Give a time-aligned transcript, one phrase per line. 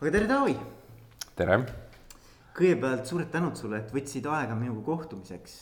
[0.00, 0.54] aga tere, Taavi.
[1.36, 1.56] tere.
[2.56, 5.56] kõigepealt suured tänud sulle, et võtsid aega minuga kohtumiseks.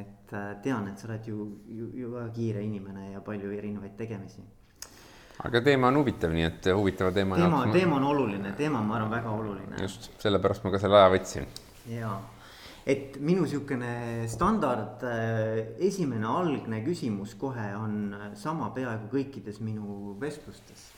[0.00, 3.92] et äh, tean, et sa oled ju, ju, ju väga kiire inimene ja palju erinevaid
[3.98, 4.40] tegemisi.
[5.44, 7.36] aga teema on huvitav, nii et huvitava teema.
[7.36, 9.82] teema, teema on oluline, teema on, ma arvan, väga oluline.
[9.82, 11.52] just, sellepärast ma ka selle aja võtsin.
[11.92, 12.16] ja,
[12.88, 20.88] et minu sihukene standard äh, esimene algne küsimus kohe on sama peaaegu kõikides minu vestlustes.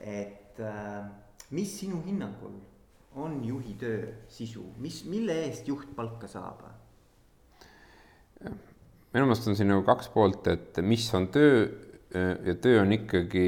[0.00, 1.06] et äh,
[1.50, 2.58] mis sinu hinnangul
[3.20, 6.62] on juhi töö sisu, mis, mille eest juht palka saab?
[8.40, 11.66] minu meelest on siin nagu kaks poolt, et mis on töö
[12.46, 13.44] ja töö on ikkagi,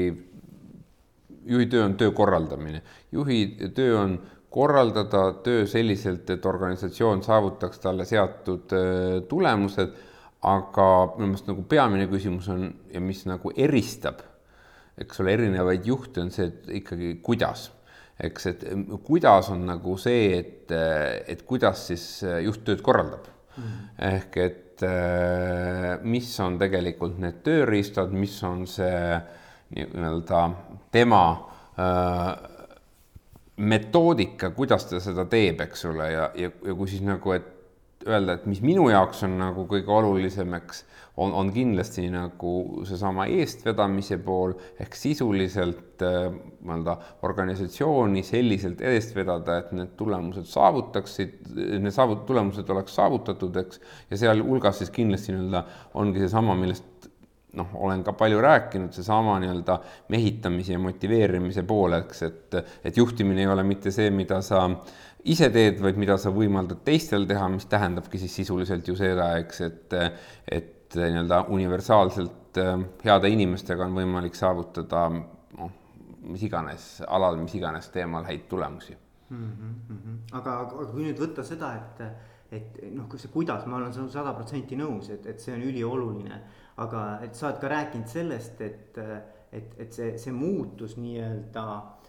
[1.47, 3.39] juhi töö on töö korraldamine, juhi
[3.75, 4.17] töö on
[4.53, 9.95] korraldada töö selliselt, et organisatsioon saavutaks talle seatud äh, tulemused,
[10.43, 14.21] aga minu meelest nagu peamine küsimus on ja mis nagu eristab,
[14.97, 17.69] eks ole, erinevaid juhte on see, et ikkagi kuidas
[18.23, 18.65] eks, et
[19.05, 20.73] kuidas on nagu see, et,
[21.27, 22.05] et kuidas siis
[22.45, 23.63] juht tööd korraldab mm.
[23.63, 23.87] -hmm.
[24.13, 24.59] ehk et
[26.03, 29.19] mis on tegelikult need tööriistad, mis on see
[29.73, 30.41] nii-öelda
[30.91, 31.25] tema
[31.79, 32.33] äh,
[33.57, 37.52] metoodika, kuidas ta seda teeb, eks ole, ja, ja, ja kui siis nagu, et
[38.07, 40.83] öelda, et mis minu jaoks on nagu kõige olulisem, eks,
[41.21, 42.53] on, on kindlasti nagu
[42.87, 46.29] seesama eestvedamise pool ehk sisuliselt äh,
[46.63, 46.95] nii-öelda
[47.27, 54.23] organisatsiooni selliselt eest vedada, et need tulemused saavutaksid, need saavut-, tulemused oleks saavutatud, eks, ja
[54.25, 55.65] sealhulgas siis kindlasti nii-öelda
[56.01, 56.89] ongi seesama, millest
[57.53, 59.77] noh, olen ka palju rääkinud, seesama nii-öelda
[60.13, 64.65] mehitamise ja motiveerimise pool, eks, et, et juhtimine ei ole mitte see, mida sa
[65.29, 69.61] ise teed, vaid mida sa võimaldad teistel teha, mis tähendabki siis sisuliselt ju seda, eks,
[69.67, 69.95] et,
[70.51, 72.75] et nii-öelda universaalselt äh,
[73.05, 75.71] heade inimestega on võimalik saavutada noh,
[76.27, 78.95] mis iganes alal, mis iganes teemal häid tulemusi
[79.29, 79.49] mm.
[79.57, 80.19] -hmm.
[80.39, 82.03] aga, aga kui nüüd võtta seda, et,
[82.51, 86.41] et noh, see kuidas, ma olen sada protsenti nõus, et, et see on ülioluline,
[86.83, 88.97] aga et sa oled ka rääkinud sellest, et,
[89.51, 92.02] et, et see, see muutus nii-öelda Äh,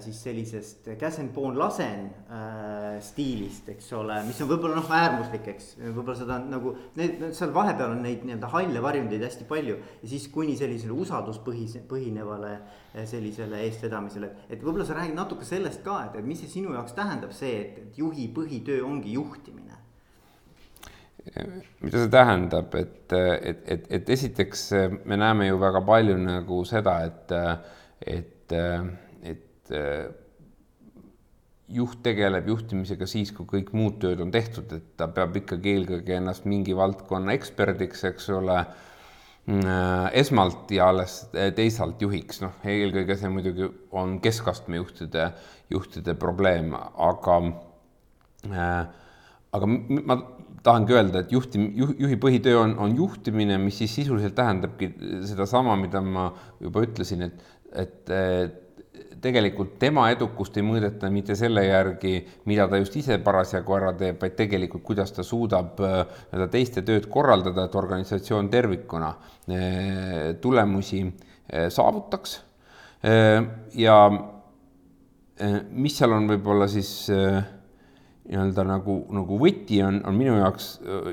[0.00, 5.66] siis sellisest käsen, poon, lasen äh, stiilist, eks ole, mis on võib-olla noh, äärmuslik, eks.
[5.82, 9.76] võib-olla seda nagu, need, seal vahepeal on neid nii-öelda halle varjundeid hästi palju.
[10.02, 14.30] ja siis kuni sellisele usalduspõhise, põhinevale äh, sellisele eestvedamisele.
[14.48, 17.58] et võib-olla sa räägid natuke sellest ka, et, et mis see sinu jaoks tähendab see,
[17.60, 19.76] et, et juhi põhitöö ongi juhtimine
[21.84, 24.64] mida see tähendab, et, et, et, et esiteks
[25.04, 27.36] me näeme ju väga palju nagu seda, et,
[28.16, 28.56] et
[29.68, 30.08] et äh,
[31.68, 36.16] juht tegeleb juhtimisega siis, kui kõik muud tööd on tehtud, et ta peab ikkagi eelkõige
[36.16, 38.56] ennast mingi valdkonna eksperdiks, eks ole,
[39.52, 41.20] äh, esmalt ja alles
[41.56, 45.30] teisalt juhiks, noh, eelkõige see muidugi on keskastme juhtide,
[45.70, 47.40] juhtide probleem, aga
[48.48, 48.82] äh,
[49.52, 50.18] aga ma
[50.64, 54.90] tahangi öelda, et juhti, juhi põhitöö on, on juhtimine, mis siis sisuliselt tähendabki
[55.28, 56.30] sedasama, mida ma
[56.60, 57.44] juba ütlesin, et,
[57.84, 58.12] et
[59.22, 62.14] tegelikult tema edukust ei mõõdeta mitte selle järgi,
[62.50, 66.00] mida ta just ise parasjagu ära teeb, vaid tegelikult, kuidas ta suudab äh,
[66.30, 72.42] nii-öelda teiste tööd korraldada, et organisatsioon tervikuna äh, tulemusi äh, saavutaks.
[73.78, 73.94] ja
[75.70, 80.66] mis seal on võib-olla siis nii-öelda nagu, nagu võti on, on minu jaoks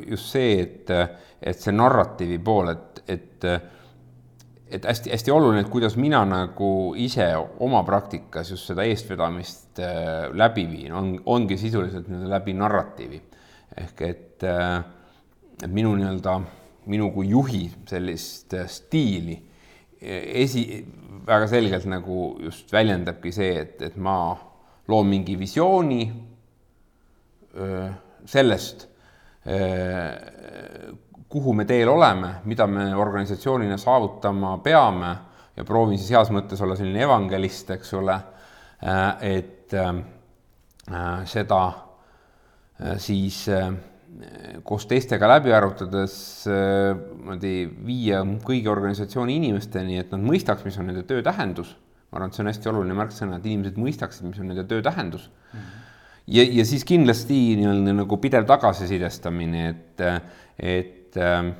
[0.09, 0.90] just see, et,
[1.46, 3.46] et see narratiivi pool, et, et
[4.70, 7.28] et hästi-hästi oluline, et kuidas mina nagu ise
[7.62, 13.22] oma praktikas just seda eestvedamist äh, läbi viin, on, ongi sisuliselt nii-öelda läbi narratiivi.
[13.78, 14.84] ehk et, äh,
[15.64, 16.40] et minu nii-öelda,
[16.86, 19.38] minu kui juhi sellist äh, stiili
[20.06, 20.86] esi,
[21.26, 24.36] väga selgelt nagu just väljendabki see, et, et ma
[24.88, 26.02] loon mingi visiooni
[28.28, 28.84] sellest,
[31.35, 35.09] kuhu me teel oleme, mida me organisatsioonina saavutama peame
[35.57, 38.16] ja proovin siis heas mõttes olla selline evangelist, eks ole,
[38.88, 39.01] äh,
[39.35, 39.91] et äh,
[41.28, 43.41] seda äh, siis
[44.64, 46.14] koos teistega läbi arutades
[46.47, 51.76] niimoodi viia kõigi organisatsiooni inimesteni, et nad mõistaks, mis on nende töö tähendus.
[52.11, 54.79] ma arvan, et see on hästi oluline märksõna, et inimesed mõistaksid, mis on nende töö
[54.85, 55.59] tähendus mm.
[55.59, 55.82] -hmm
[56.28, 60.03] ja, ja siis kindlasti nii-öelda nagu pidev tagasisidestamine, et,
[60.59, 61.52] et et ähm,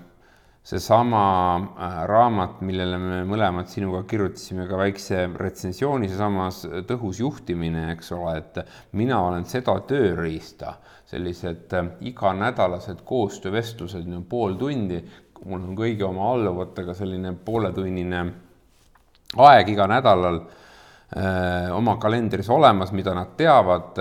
[0.63, 8.12] seesama äh, raamat, millele me mõlemad sinuga kirjutasime ka väikse retsensiooni, seesamas tõhus juhtimine, eks
[8.18, 8.60] ole, et
[8.98, 10.75] mina olen seda tööriista,
[11.07, 15.00] sellised äh, iganädalased koostöövestlused, pool tundi,
[15.46, 18.22] mul on kõigi oma alluvatega selline pooletunnine
[19.36, 20.40] aeg iga nädalal
[21.75, 24.00] oma kalendris olemas, mida nad teavad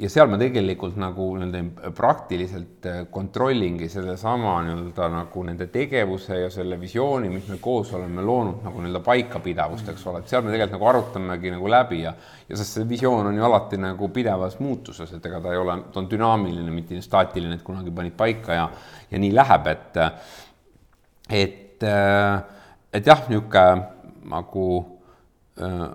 [0.00, 6.50] ja seal ma tegelikult nagu nii-öelda praktiliselt äh, kontrollingi sedasama nii-öelda nagu nende tegevuse ja
[6.52, 10.52] selle visiooni, mis me koos oleme loonud nagu nii-öelda paikapidavust, eks ole, et seal me
[10.54, 12.14] tegelikult nagu arutamegi nagu läbi ja
[12.48, 15.76] ja sest see visioon on ju alati nagu pidevas muutuses, et ega ta ei ole,
[15.92, 18.68] ta on dünaamiline, mitte staatiline, et kunagi panid paika ja
[19.10, 20.00] ja nii läheb, et
[21.30, 21.88] et
[22.92, 23.82] et jah, niisugune
[24.30, 24.64] nagu
[25.60, 25.90] äh,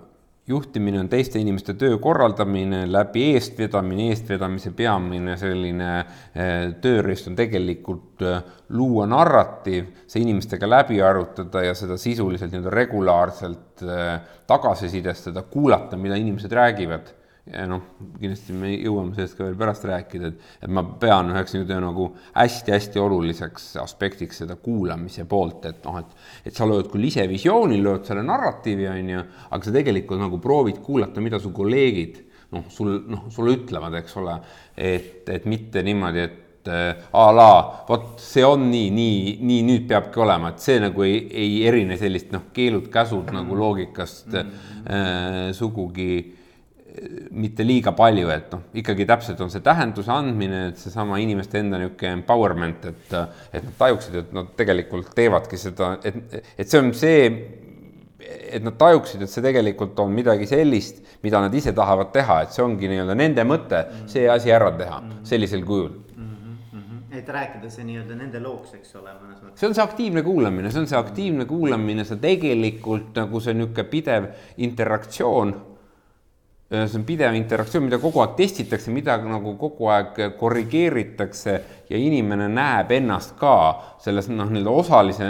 [0.48, 6.52] juhtimine on teiste inimeste töö korraldamine läbi eestvedamine, eestvedamise peamine selline eh,
[6.82, 8.38] tööriist on tegelikult eh,
[8.78, 14.10] luua narratiiv, see inimestega läbi arutada ja seda sisuliselt nii-öelda regulaarselt eh,
[14.46, 17.10] tagasisidestada, kuulata, mida inimesed räägivad
[17.52, 17.82] ja noh,
[18.18, 22.08] kindlasti me jõuame sellest ka veel pärast rääkida, et, et ma pean üheks nii-öelda nagu
[22.34, 26.16] hästi-hästi oluliseks aspektiks seda kuulamise poolt, et noh, et,
[26.50, 30.40] et sa lööd küll ise visiooni, lööd selle narratiivi, on ju, aga sa tegelikult nagu
[30.42, 34.34] proovid kuulata, mida su kolleegid noh, sul, noh, sulle ütlevad, eks ole,
[34.74, 37.50] et, et mitte niimoodi, et äh, a la
[37.88, 41.98] vot see on nii, nii, nii nüüd peabki olema, et see nagu ei, ei erine
[42.00, 44.90] sellist noh, keelud-käsud nagu loogikast mm -hmm.
[44.90, 46.35] äh, sugugi
[47.36, 51.80] mitte liiga palju, et noh, ikkagi täpselt on see tähenduse andmine, et seesama inimeste enda
[51.80, 53.14] niisugune empowerment, et,
[53.52, 57.28] et nad tajuksid, et nad tegelikult teevadki seda, et, et see on see,
[58.26, 62.56] et nad tajuksid, et see tegelikult on midagi sellist, mida nad ise tahavad teha, et
[62.56, 66.02] see ongi nii-öelda nende mõte, see asi ära teha sellisel kujul
[67.16, 69.60] et rääkida see nii-öelda nende looks, eks ole, mõnes mõttes.
[69.60, 73.86] see on see aktiivne kuulamine, see on see aktiivne kuulamine, see tegelikult nagu see niisugune
[73.88, 74.26] pidev
[74.66, 75.54] interaktsioon
[76.70, 81.54] see on pidev interaktsioon, mida kogu aeg testitakse, mida nagu kogu aeg korrigeeritakse
[81.90, 83.54] ja inimene näeb ennast ka
[84.02, 85.28] selles noh, nii-öelda osalise,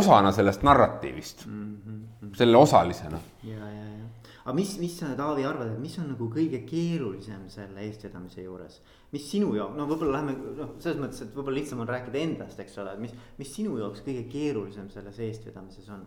[0.00, 2.32] osana sellest narratiivist mm, -hmm.
[2.36, 3.20] selle osalisena.
[3.44, 4.06] ja, ja, ja,
[4.44, 8.80] aga mis, mis sa, Taavi, arvad, et mis on nagu kõige keerulisem selle eestvedamise juures?
[9.12, 12.60] mis sinu jaoks, no võib-olla lähme noh, selles mõttes, et võib-olla lihtsam on rääkida endast,
[12.60, 16.06] eks ole, et mis, mis sinu jaoks kõige keerulisem selles eestvedamises on?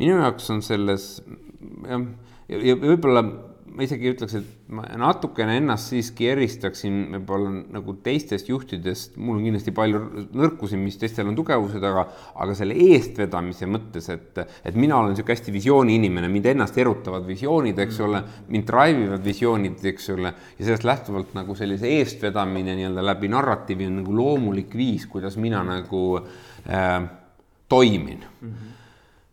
[0.00, 2.04] Minu jaoks on selles jah,
[2.48, 3.24] ja, ja võib-olla
[3.70, 9.44] ma isegi ütleks, et ma natukene ennast siiski eristaksin võib-olla nagu teistest juhtidest, mul on
[9.46, 10.00] kindlasti palju
[10.36, 12.06] nõrkusi, mis teistel on tugevused, aga
[12.42, 17.26] aga selle eestvedamise mõttes, et et mina olen niisugune hästi visiooni inimene, mind ennast erutavad
[17.28, 22.74] visioonid, eks ole, mind drive ivad visioonid, eks ole, ja sellest lähtuvalt nagu sellise eestvedamine
[22.80, 27.00] nii-öelda läbi narratiivi on nagu loomulik viis, kuidas mina nagu äh,
[27.70, 28.26] toimin.
[28.40, 28.50] Mm.
[28.50, 28.76] -hmm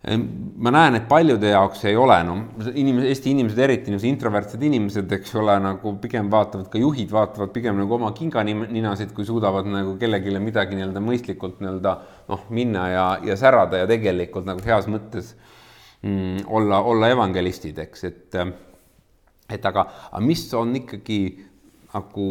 [0.08, 2.36] ma näen, et paljude jaoks ei ole, no
[2.72, 7.52] inimesed, Eesti inimesed, eriti niisugused introvertsed inimesed, eks ole, nagu pigem vaatavad, ka juhid vaatavad
[7.56, 11.96] pigem nagu oma kinganinasid, kui suudavad nagu kellelegi midagi nii-öelda mõistlikult nii-öelda
[12.32, 15.34] noh, minna ja, ja särada ja tegelikult nagu heas mõttes
[16.06, 18.42] mm, olla, olla evangelistid, eks, et
[19.48, 21.22] et aga, aga mis on ikkagi
[21.94, 22.28] nagu,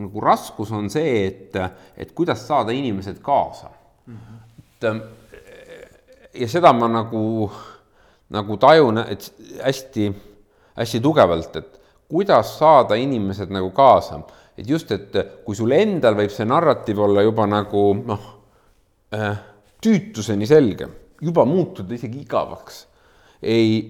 [0.00, 1.56] nagu raskus on see, et,
[1.96, 3.68] et kuidas saada inimesed kaasa
[4.06, 4.14] mm.
[4.16, 4.40] -hmm.
[4.72, 5.21] et
[6.34, 7.50] ja seda ma nagu,
[8.32, 9.28] nagu tajun, et
[9.62, 10.08] hästi,
[10.78, 11.80] hästi tugevalt, et
[12.12, 14.22] kuidas saada inimesed nagu kaasa,
[14.56, 18.28] et just, et kui sul endal võib see narratiiv olla juba nagu noh
[19.16, 19.34] äh,,
[19.82, 20.88] tüütuseni selge,
[21.22, 22.86] juba muutuda isegi igavaks,
[23.42, 23.82] ei,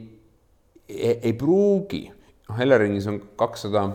[0.88, 2.06] ei, ei pruugi,
[2.48, 3.86] noh, Eleringis on kakssada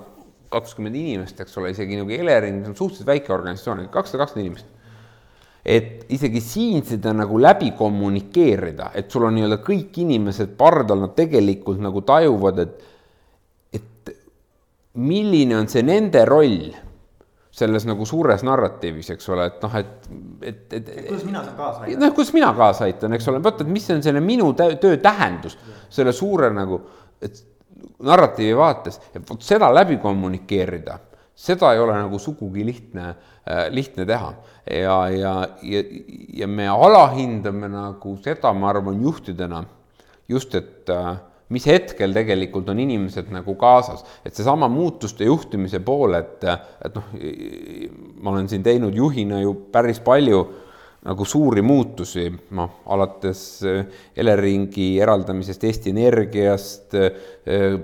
[0.52, 4.77] kakskümmend inimest, eks ole, isegi nagu Elering, see on suhteliselt väike organisatsioon, kakssada kakskümmend inimest
[5.68, 11.16] et isegi siin seda nagu läbi kommunikeerida, et sul on nii-öelda kõik inimesed pardal, nad
[11.18, 12.86] tegelikult nagu tajuvad, et,
[13.76, 14.14] et
[15.04, 16.70] milline on see nende roll
[17.58, 20.08] selles nagu suures narratiivis, eks ole, et noh, et,
[20.46, 20.94] et, et.
[21.10, 22.00] kuidas mina saan kaasa aidata?
[22.06, 25.58] noh, kuidas mina kaasa aitan, eks ole, vaata, et mis on selle minu töö tähendus,
[25.92, 26.80] selle suure nagu,
[27.20, 27.44] et
[28.08, 31.00] narratiivi vaates, et vot seda läbi kommunikeerida
[31.38, 33.10] seda ei ole nagu sugugi lihtne,
[33.46, 34.32] äh, lihtne teha
[34.72, 35.34] ja, ja,
[35.64, 35.82] ja,
[36.42, 39.64] ja me alahindame nagu seda, ma arvan, juhtidena
[40.30, 41.16] just, et äh,
[41.54, 47.12] mis hetkel tegelikult on inimesed nagu kaasas, et seesama muutuste juhtimise pool, et, et noh,
[48.22, 50.44] ma olen siin teinud juhina ju päris palju
[51.08, 52.26] nagu suuri muutusi,
[52.58, 53.84] noh, alates eh,
[54.20, 57.78] Eleringi eraldamisest Eesti Energiast, eh,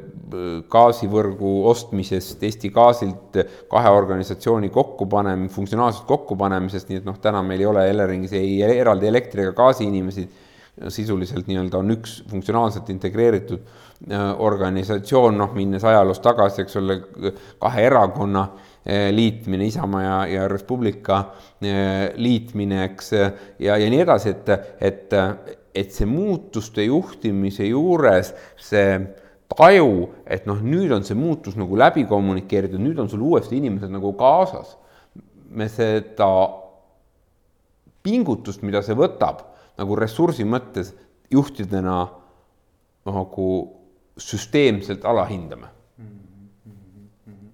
[0.73, 3.39] gaasivõrgu ostmisest Eesti Gaasilt,
[3.71, 9.07] kahe organisatsiooni kokkupanem-, funktsionaalsest kokkupanemisest, nii et noh, täna meil ei ole Eleringis ei eraldi
[9.07, 10.27] elektri ega gaasi inimesi,
[10.89, 13.67] sisuliselt nii-öelda on üks funktsionaalselt integreeritud
[14.43, 16.95] organisatsioon, noh, minnes ajaloos tagasi, eks ole,
[17.61, 21.19] kahe erakonna Eh, liitmine, Isamaa ja, ja Res Publica
[21.63, 23.11] eh, liitmine, eks,
[23.63, 24.49] ja, ja nii edasi, et,
[24.83, 25.15] et,
[25.75, 28.97] et see muutuste juhtimise juures see
[29.53, 33.91] taju, et noh, nüüd on see muutus nagu läbi kommunikeeritud, nüüd on sul uuesti inimesed
[33.93, 34.77] nagu kaasas.
[35.53, 36.27] me seda
[38.03, 39.43] pingutust, mida see võtab
[39.77, 40.89] nagu ressursi mõttes
[41.29, 42.07] juhtidena
[43.05, 43.47] nagu
[44.17, 45.69] süsteemselt alahindame.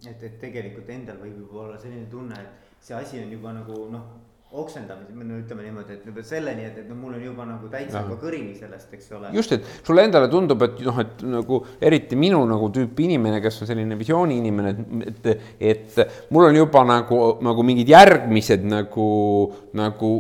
[0.10, 3.86] Et, et tegelikult endal võib juba olla selline tunne, et see asi on juba nagu
[3.94, 4.10] noh
[4.50, 8.02] oksendamise, no ütleme niimoodi, et juba selleni, et, et no mul on juba nagu täitsa
[8.02, 9.30] juba kõrini sellest, eks ole.
[9.36, 13.62] just, et sulle endale tundub, et noh, et nagu eriti minu nagu tüüpi inimene, kes
[13.62, 14.74] on selline visiooni inimene,
[15.06, 19.10] et, et, et mul on juba nagu, nagu mingid järgmised nagu,
[19.78, 20.14] nagu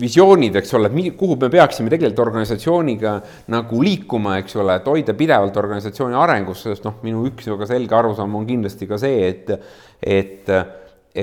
[0.00, 3.14] visioonid, eks ole, et kuhu me peaksime tegelikult organisatsiooniga
[3.52, 7.96] nagu liikuma, eks ole, et hoida pidevalt organisatsiooni arengus, sest noh, minu üks väga selge
[7.98, 9.54] arusaam on kindlasti ka see, et,
[10.00, 10.52] et,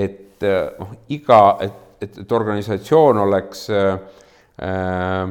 [0.04, 0.50] et
[0.80, 4.00] noh, iga, et et, et organisatsioon oleks äh,
[4.64, 5.30] äh,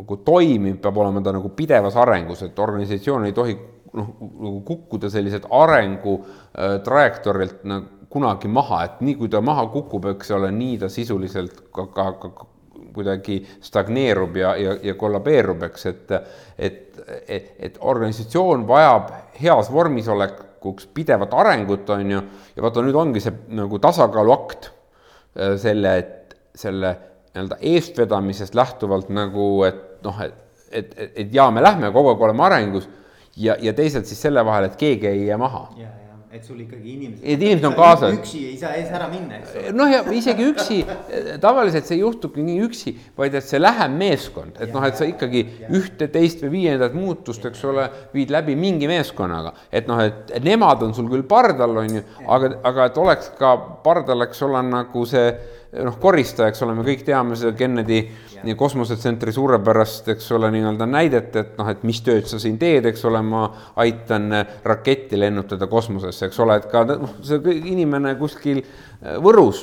[0.00, 3.56] nagu toimiv, peab olema ta nagu pidevas arengus, et organisatsioon ei tohi
[3.98, 9.68] noh, nagu kukkuda selliselt arengu äh, trajektoorilt nagu kunagi maha, et nii kui ta maha
[9.70, 12.48] kukub, eks ole, nii ta sisuliselt ka, ka, ka
[12.90, 16.10] kuidagi stagneerub ja, ja, ja kollabeerub, eks, et
[16.58, 16.80] et,
[17.28, 22.20] et, et organisatsioon vajab heas vormis olek, tulevikuks pidevat arengut, on ju,
[22.56, 24.70] ja vaata, nüüd ongi see nagu tasakaaluakt
[25.36, 26.96] äh, selle, et selle
[27.34, 30.34] nii-öelda eestvedamisest lähtuvalt nagu, et noh, et,
[30.70, 32.88] et, et, et jaa, me lähme kogu aeg oleme arengus
[33.36, 35.68] ja, ja teisalt siis selle vahel, et keegi ei jää maha
[36.30, 37.24] et sul ikkagi inimesed.
[37.26, 38.12] et inimesed on kaasas.
[38.14, 39.72] üksi ei saa ees ära minna, eks ole.
[39.74, 40.76] noh, ja isegi üksi,
[41.42, 45.08] tavaliselt see ei juhtubki nii üksi, vaid et see läheb meeskond, et noh, et sa
[45.10, 45.70] ikkagi ja.
[45.74, 49.56] ühte, teist või viiendat muutust, eks ole, viid läbi mingi meeskonnaga.
[49.74, 53.56] et noh, et nemad on sul küll pardal, on ju, aga, aga et oleks ka
[53.82, 55.32] pardal, eks ole, nagu see
[55.70, 58.00] noh, koristaja, eks ole, me kõik teame seda Kennedy
[58.42, 62.88] nii kosmosetsentri suurepärast, eks ole, nii-öelda näidet, et noh, et mis tööd sa siin teed,
[62.90, 63.44] eks ole, ma
[63.82, 64.32] aitan
[64.66, 68.62] raketti lennutada kosmosesse, eks ole, et ka noh, see inimene kuskil
[69.24, 69.62] Võrus,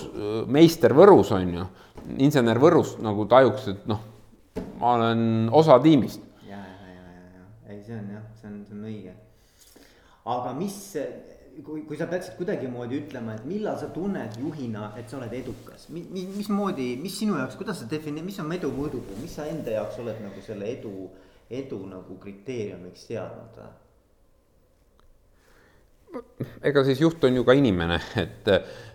[0.49, 1.65] meister Võrus on ju,
[2.23, 4.01] insener Võrus nagu tajuks, et noh,
[4.79, 5.21] ma olen
[5.53, 6.23] osa tiimist.
[6.47, 9.17] ja, ja, ja, ja, ja, ei, see on jah, see on, see on õige.
[10.37, 10.79] aga mis
[11.65, 15.87] kui, kui sa peaksid kuidagimoodi ütlema, et millal sa tunned juhina, et sa oled edukas,
[15.93, 19.47] mi-, mi-, mismoodi, mis sinu jaoks, kuidas sa defini-, mis on edu mõõdupuu, mis sa
[19.49, 20.93] enda jaoks oled nagu selle edu,
[21.61, 23.59] edu nagu kriteeriumiks seadnud?
[26.65, 28.47] ega siis juht on ju ka inimene, et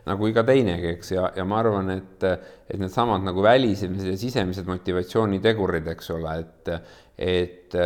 [0.09, 4.67] nagu iga teinegi, eks, ja, ja ma arvan, et, et needsamad nagu välised ja sisemised
[4.71, 6.73] motivatsioonitegurid, eks ole, et,
[7.19, 7.79] et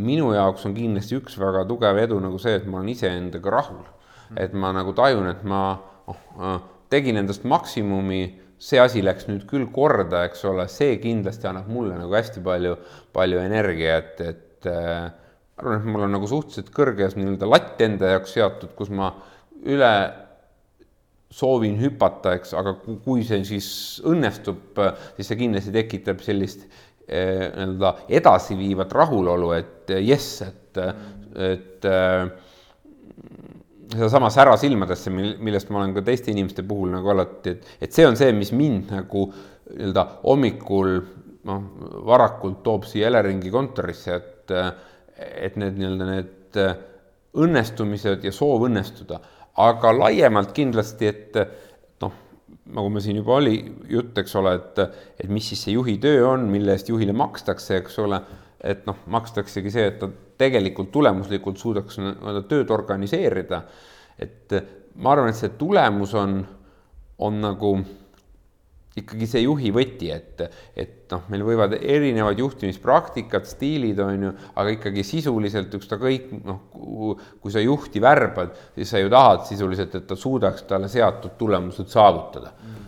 [0.00, 3.84] minu jaoks on kindlasti üks väga tugev edu nagu see, et ma olen iseendaga rahul.
[4.40, 5.60] Et ma nagu tajun, et ma
[6.10, 6.56] oh,
[6.92, 8.22] tegin endast maksimumi,
[8.58, 12.78] see asi läks nüüd küll korda, eks ole, see kindlasti annab mulle nagu hästi palju,
[13.14, 15.10] palju energiat, et äh,
[15.60, 19.12] arvan, et mul on nagu suhteliselt kõrge nii-öelda latt enda jaoks seatud, kus ma
[19.68, 19.92] üle
[21.34, 23.68] soovin hüpata, eks, aga kui see siis
[24.06, 24.78] õnnestub,
[25.18, 30.80] siis see kindlasti tekitab sellist äh, nii-öelda edasiviivat rahulolu, et jess, et,
[31.36, 32.28] et äh,
[33.94, 37.92] sedasama sära silmadesse, mil, millest ma olen ka teiste inimeste puhul nagu alati, et, et
[37.92, 40.96] see on see, mis mind nagu nii-öelda hommikul
[41.48, 41.62] noh,
[42.08, 44.56] varakult toob siia Eleringi kontorisse, et,
[45.18, 46.60] et need nii-öelda need
[47.44, 49.18] õnnestumised ja soov õnnestuda,
[49.64, 51.38] aga laiemalt kindlasti, et
[52.72, 53.58] nagu me siin juba oli
[53.90, 54.78] jutt, eks ole, et,
[55.20, 58.20] et mis siis see juhi töö on, mille eest juhile makstakse, eks ole,
[58.64, 60.08] et noh, makstaksegi see, et ta
[60.40, 63.62] tegelikult tulemuslikult suudaks nii-öelda tööd organiseerida.
[64.18, 64.54] et
[64.96, 66.38] ma arvan, et see tulemus on,
[67.18, 67.74] on nagu
[69.00, 70.42] ikkagi see juhi võti, et,
[70.78, 77.54] et noh, meil võivad erinevad juhtimispraktikad, stiilid on ju, aga ikkagi sisuliselt ükskõik noh, kui
[77.54, 82.54] sa juhti värbad, siis sa ju tahad sisuliselt, et ta suudaks talle seatud tulemused saavutada.
[82.54, 82.80] Mm..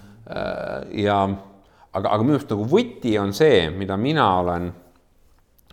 [1.03, 4.73] ja aga, aga minu arust nagu võti on see, mida mina olen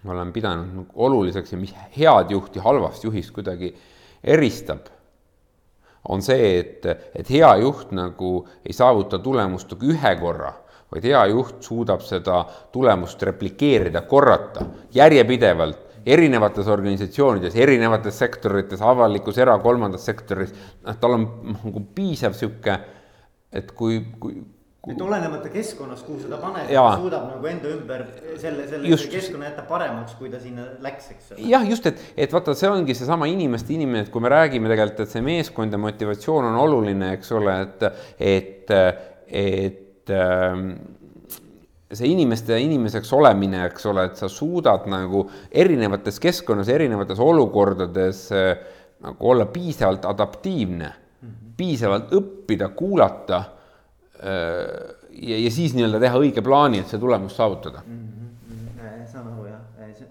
[0.03, 3.69] olen pidanud nagu oluliseks ja mis head juhti halvast juhist kuidagi
[4.23, 4.89] eristab,
[6.10, 10.51] on see, et, et hea juht nagu ei saavuta tulemust nagu ühe korra,
[10.91, 12.43] vaid hea juht suudab seda
[12.74, 20.51] tulemust replikeerida, korrata järjepidevalt erinevates organisatsioonides, erinevates sektorites, avalikus, era-, kolmandas sektoris,
[20.83, 22.75] noh, tal on nagu piisav niisugune,
[23.53, 24.41] et kui, kui,
[24.91, 28.01] et olenemata keskkonnast, kuhu seda paned, ta suudab nagu enda ümber
[28.41, 29.07] selle, selle just.
[29.11, 31.45] keskkonna jätta paremaks, kui ta sinna läks, eks ole.
[31.53, 35.05] jah, just, et, et vaata, see ongi seesama inimeste inimene, et kui me räägime tegelikult,
[35.05, 37.87] et see meeskond ja motivatsioon on oluline, eks ole, et,
[38.19, 38.75] et,
[39.43, 40.67] et ähm,
[41.93, 45.23] see inimeste inimeseks olemine, eks ole, et sa suudad nagu
[45.63, 48.53] erinevates keskkonnas, erinevates olukordades äh,
[49.03, 51.51] nagu olla piisavalt adaptiivne mm, -hmm.
[51.55, 53.45] piisavalt õppida, kuulata
[54.24, 58.01] ja, ja siis nii-öelda teha õige plaani, et see tulemus saavutada mm.
[58.08, 59.06] -hmm.
[59.12, 59.62] saan aru jah,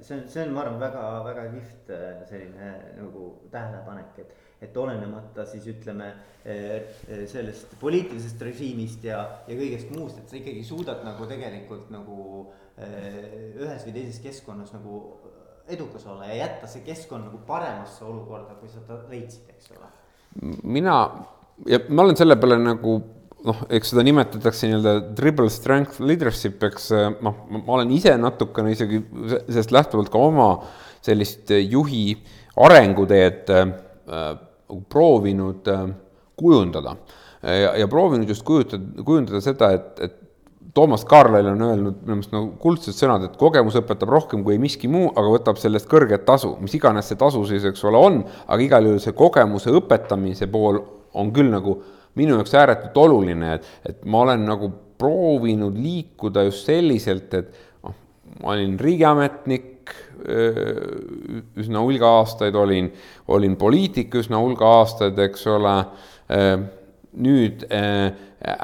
[0.00, 1.92] see on, see on, ma arvan, väga-väga kihvt
[2.28, 6.12] selline nagu tähelepanek, et et olenemata siis ütleme
[7.26, 12.18] sellest poliitilisest režiimist ja, ja kõigest muust, et sa ikkagi suudad nagu tegelikult nagu
[12.78, 15.00] ühes või teises keskkonnas nagu
[15.72, 19.90] edukas olla ja jätta see keskkond nagu paremasse olukorda, kui sa ta leidsid, eks ole.
[20.62, 20.96] mina
[21.68, 22.96] ja ma olen selle peale nagu
[23.46, 26.90] noh, eks seda nimetatakse nii-öelda triple strength leadership, eks
[27.24, 29.02] noh, ma olen ise natukene isegi
[29.48, 30.48] sellest lähtuvalt ka oma
[31.02, 32.16] sellist juhi
[32.62, 34.32] arenguteed äh,
[34.92, 35.86] proovinud äh,
[36.38, 36.96] kujundada.
[37.42, 40.18] Ja, ja proovinud just kujutada, kujundada seda, et, et
[40.74, 44.88] Toomas Kaarlail on öelnud minu meelest nagu kuldsed sõnad, et kogemus õpetab rohkem kui miski
[44.88, 48.64] muu, aga võtab sellest kõrget tasu, mis iganes see tasu siis, eks ole, on, aga
[48.64, 50.80] igal juhul see kogemuse õpetamise pool
[51.18, 51.76] on küll nagu
[52.18, 57.52] minu jaoks ääretult oluline, et, et ma olen nagu proovinud liikuda just selliselt, et
[57.82, 57.94] noh,
[58.42, 59.70] ma olin riigiametnik,
[61.58, 62.92] üsna hulga aastaid olin,
[63.34, 65.74] olin poliitik üsna hulga aastaid, eks ole.
[67.12, 67.64] nüüd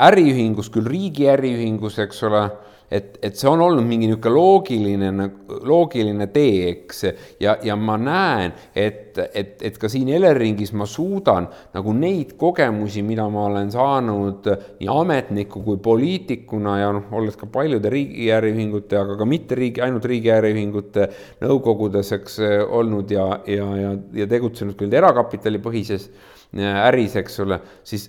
[0.09, 2.45] äriühingus, küll riigi äriühingus, eks ole
[2.91, 5.27] et, et see on olnud mingi niisugune loogiline,
[5.69, 7.05] loogiline tee, eks,
[7.43, 13.05] ja, ja ma näen, et, et, et ka siin Eleringis ma suudan nagu neid kogemusi,
[13.07, 14.49] mida ma olen saanud
[14.81, 19.85] nii ametniku kui poliitikuna ja noh, olles ka paljude riigi äriühingute, aga ka mitte riigi,
[19.85, 21.11] ainult riigi äriühingute
[21.45, 26.09] nõukogudes, eks, olnud ja, ja, ja, ja tegutsenud küll erakapitalipõhises
[26.57, 28.09] äris, eks ole, siis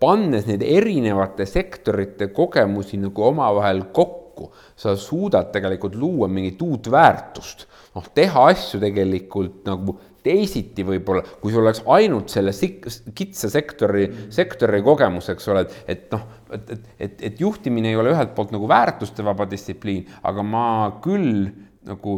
[0.00, 7.66] pannes neid erinevate sektorite kogemusi nagu omavahel kokku, sa suudad tegelikult luua mingit uut väärtust.
[7.94, 14.04] noh, teha asju tegelikult nagu teisiti võib-olla, kui sul oleks ainult selle sik-, kitsa sektori,
[14.32, 18.34] sektori kogemus, eks ole, et, et noh, et, et, et, et juhtimine ei ole ühelt
[18.36, 20.64] poolt nagu väärtustevaba distsipliin, aga ma
[21.02, 21.48] küll
[21.88, 22.16] nagu,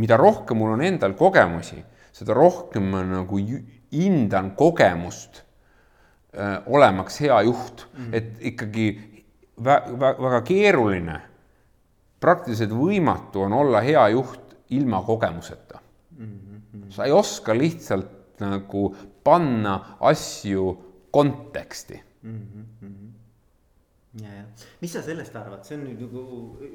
[0.00, 1.78] mida rohkem mul on endal kogemusi,
[2.14, 3.38] seda rohkem ma nagu
[3.94, 5.42] hindan kogemust
[6.34, 8.16] öö, olemaks hea juht mm, -hmm.
[8.16, 8.88] et ikkagi
[9.64, 11.20] vä vä väga keeruline,
[12.20, 15.78] praktiliselt võimatu on olla hea juht ilma kogemuseta
[16.18, 16.26] mm.
[16.26, 16.90] -hmm.
[16.90, 22.40] sa ei oska lihtsalt nagu panna asju konteksti mm.
[22.82, 23.04] -hmm
[24.22, 24.42] ja, ja
[24.80, 26.24] mis sa sellest arvad, see on nüüd nagu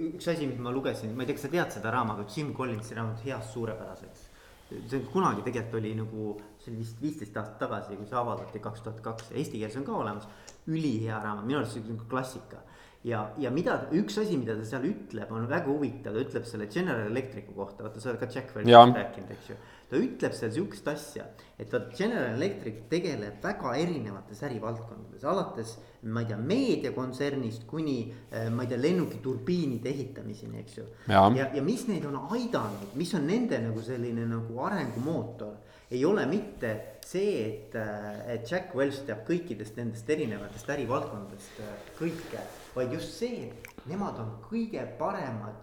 [0.10, 2.98] üks asi, mis ma lugesin, ma ei tea, kas sa tead seda raamatut, Jim Collinsi
[2.98, 4.26] raamatut Heast suurepäraseks.
[4.70, 8.84] see kunagi tegelikult oli nagu see oli vist viisteist aastat tagasi, kui see avaldati kaks
[8.86, 10.28] tuhat kaks, eesti keeles on ka olemas.
[10.70, 12.62] ülihea raamat, minu arust see on klassika.
[13.04, 16.68] ja, ja mida, üks asi, mida ta seal ütleb, on väga huvitav, ta ütleb selle
[16.68, 19.60] General Electricu kohta, vaata sa oled ka Jack Welch'ist rääkinud, eks ju.
[19.90, 21.26] Ta ütleb seal sihukest asja,
[21.60, 25.78] et vot General Electric tegeleb väga erinevates ärivaldkondades, alates.
[26.02, 27.98] ma ei tea, meediakontsernist kuni
[28.32, 30.86] eh, ma ei tea, lennukiturbiinide ehitamiseni, eks ju.
[31.10, 35.58] ja, ja, ja mis neid on aidanud, mis on nende nagu selline nagu arengumootor
[35.90, 41.72] ei ole mitte see, et, äh, et Jack Welch teab kõikidest nendest erinevatest ärivaldkondadest äh,
[41.98, 42.44] kõike,
[42.76, 45.58] vaid just see, et nemad on kõige paremad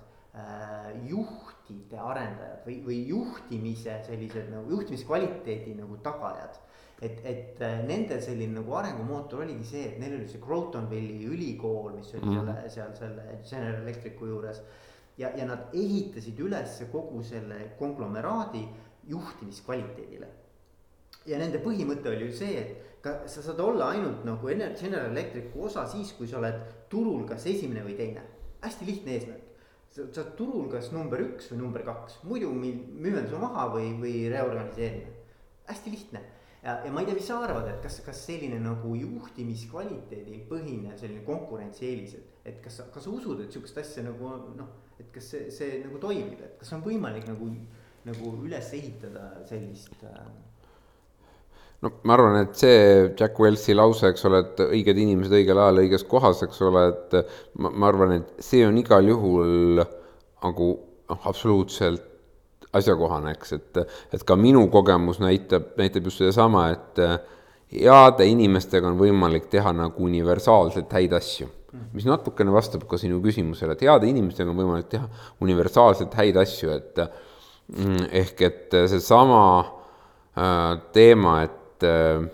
[1.08, 6.58] juhtide arendajad või, või juhtimise sellised nagu juhtimiskvaliteedi nagu tagajad
[7.02, 11.92] et, et äh, nende selline nagu arengumootor oligi see, et neil oli see Crotonville'i ülikool,
[11.98, 12.38] mis oli mm.
[12.38, 14.62] selle seal selle General Electricu juures.
[15.18, 18.64] ja, ja nad ehitasid üles kogu selle konglomeraadi
[19.08, 20.28] juhtimiskvaliteedile.
[21.26, 25.68] ja nende põhimõte oli ju see, et ka sa saad olla ainult nagu General Electricu
[25.68, 28.22] osa siis, kui sa oled turul kas esimene või teine.
[28.62, 29.35] hästi lihtne eesmärk.
[29.96, 34.26] Sa oled turul kas number üks või number kaks, muidu müüme su maha või, või
[34.32, 35.14] reorganiseerime.
[35.66, 36.22] hästi lihtne
[36.62, 40.98] ja, ja ma ei tea, mis sa arvad, et kas, kas selline nagu juhtimiskvaliteedil põhinev
[41.00, 45.32] selline konkurentsieelis, et, et kas kas sa usud, et sihukest asja nagu noh, et kas
[45.32, 47.50] see, see nagu toimib, et kas on võimalik nagu
[48.06, 50.26] nagu üles ehitada sellist äh,
[51.86, 55.82] no ma arvan, et see Jack Welsi lause, eks ole, et õiged inimesed õigel ajal
[55.84, 57.16] õiges kohas, eks ole, et
[57.62, 60.70] ma, ma arvan, et see on igal juhul nagu
[61.06, 62.12] noh, absoluutselt
[62.76, 67.00] asjakohane, eks, et, et ka minu kogemus näitab, näitab just sedasama, et
[67.76, 71.48] heade inimestega on võimalik teha nagu universaalselt häid asju.
[71.92, 75.08] mis natukene vastab ka sinu küsimusele, et heade inimestega on võimalik teha
[75.44, 77.00] universaalselt häid asju, et
[77.66, 79.42] Mm, ehk et seesama
[80.38, 82.24] äh, teema, et, äh,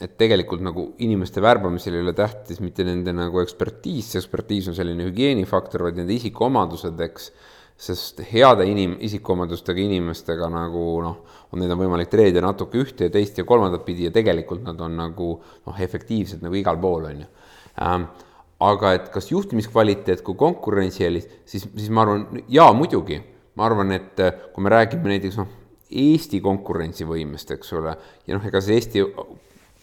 [0.00, 4.76] et tegelikult nagu inimeste värbamisel ei ole tähtis mitte nende nagu ekspertiis, see ekspertiis on
[4.76, 7.30] selline hügieenifaktor, vaid nende isikuomadused, eks
[7.76, 11.16] sest heade inim-, isikuomadustega inimestega nagu noh,
[11.52, 14.80] on neid on võimalik treenida natuke ühte ja teist ja kolmandat pidi ja tegelikult nad
[14.84, 17.28] on nagu noh, efektiivsed nagu igal pool, on ju
[17.84, 18.08] ähm,.
[18.56, 23.18] aga et kas juhtimiskvaliteet kui konkurentsieelis, siis, siis ma arvan, jaa, muidugi,
[23.60, 25.50] ma arvan, et äh, kui me räägime näiteks noh,
[25.90, 27.96] Eesti konkurentsivõimest, eks ole,
[28.26, 29.04] ja noh, ega see Eesti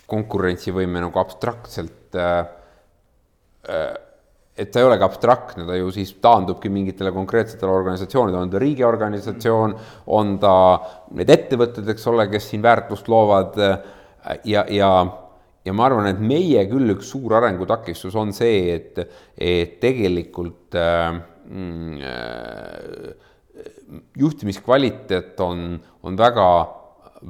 [0.09, 2.41] konkurentsivõime nagu abstraktselt äh,
[3.69, 3.93] äh,
[4.53, 9.73] et ta ei olegi abstraktne, ta ju siis taandubki mingitele konkreetsetele organisatsioonidele, on ta riigiorganisatsioon,
[10.13, 10.55] on ta
[11.17, 13.57] need ettevõtted, eks ole, kes siin väärtust loovad
[14.45, 14.91] ja, ja
[15.63, 18.99] ja ma arvan, et meie küll üks suur arengutakistus on see, et,
[19.39, 21.21] et tegelikult äh,
[24.19, 26.47] juhtimiskvaliteet on, on väga,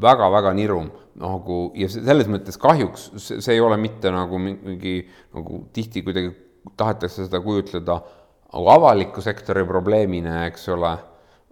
[0.01, 0.89] väga, väga nirum
[1.21, 4.95] nagu ja selles mõttes kahjuks see ei ole mitte nagu mingi
[5.35, 6.33] nagu tihti kuidagi
[6.79, 7.99] tahetakse seda kujutleda
[8.53, 10.91] nagu avaliku sektori probleemina, eks ole,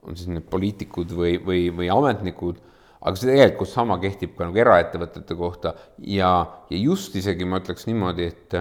[0.05, 2.59] on siis need poliitikud või, või, või ametnikud,
[3.01, 5.73] aga see tegelikult sama kehtib ka nagu eraettevõtete kohta
[6.05, 6.31] ja,
[6.69, 8.57] ja just isegi ma ütleks niimoodi, et,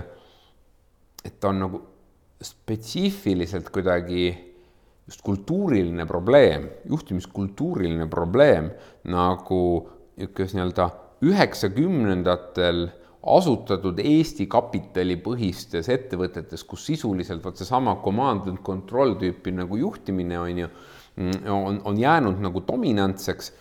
[1.28, 1.82] et on nagu
[2.40, 4.30] spetsiifiliselt kuidagi
[5.10, 8.70] just kultuuriline probleem, juhtimiskultuuriline probleem
[9.10, 9.62] nagu
[10.20, 10.86] niisugune nii-öelda
[11.26, 12.84] üheksakümnendatel
[13.20, 20.62] asutatud Eesti kapitalipõhistes ettevõtetes, kus sisuliselt vot seesama command and control tüüpi nagu juhtimine on
[20.62, 20.70] ju,
[21.52, 23.52] on, on jäänud nagu dominantseks.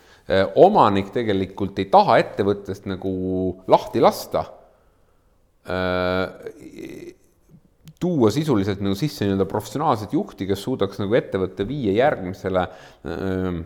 [0.54, 3.10] omanik tegelikult ei taha ettevõttest nagu
[3.68, 4.44] lahti lasta.
[8.00, 12.64] Tuua sisuliselt nagu sisse nii-öelda professionaalset juhti, kes suudaks nagu ettevõtte viia järgmisele
[13.04, 13.60] öö,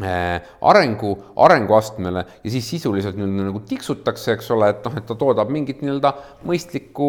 [0.00, 5.52] arengu, arenguastmele ja siis sisuliselt nii-öelda nagu tiksutakse, eks ole, et noh, et ta toodab
[5.52, 6.14] mingit nii-öelda
[6.48, 7.08] mõistlikku,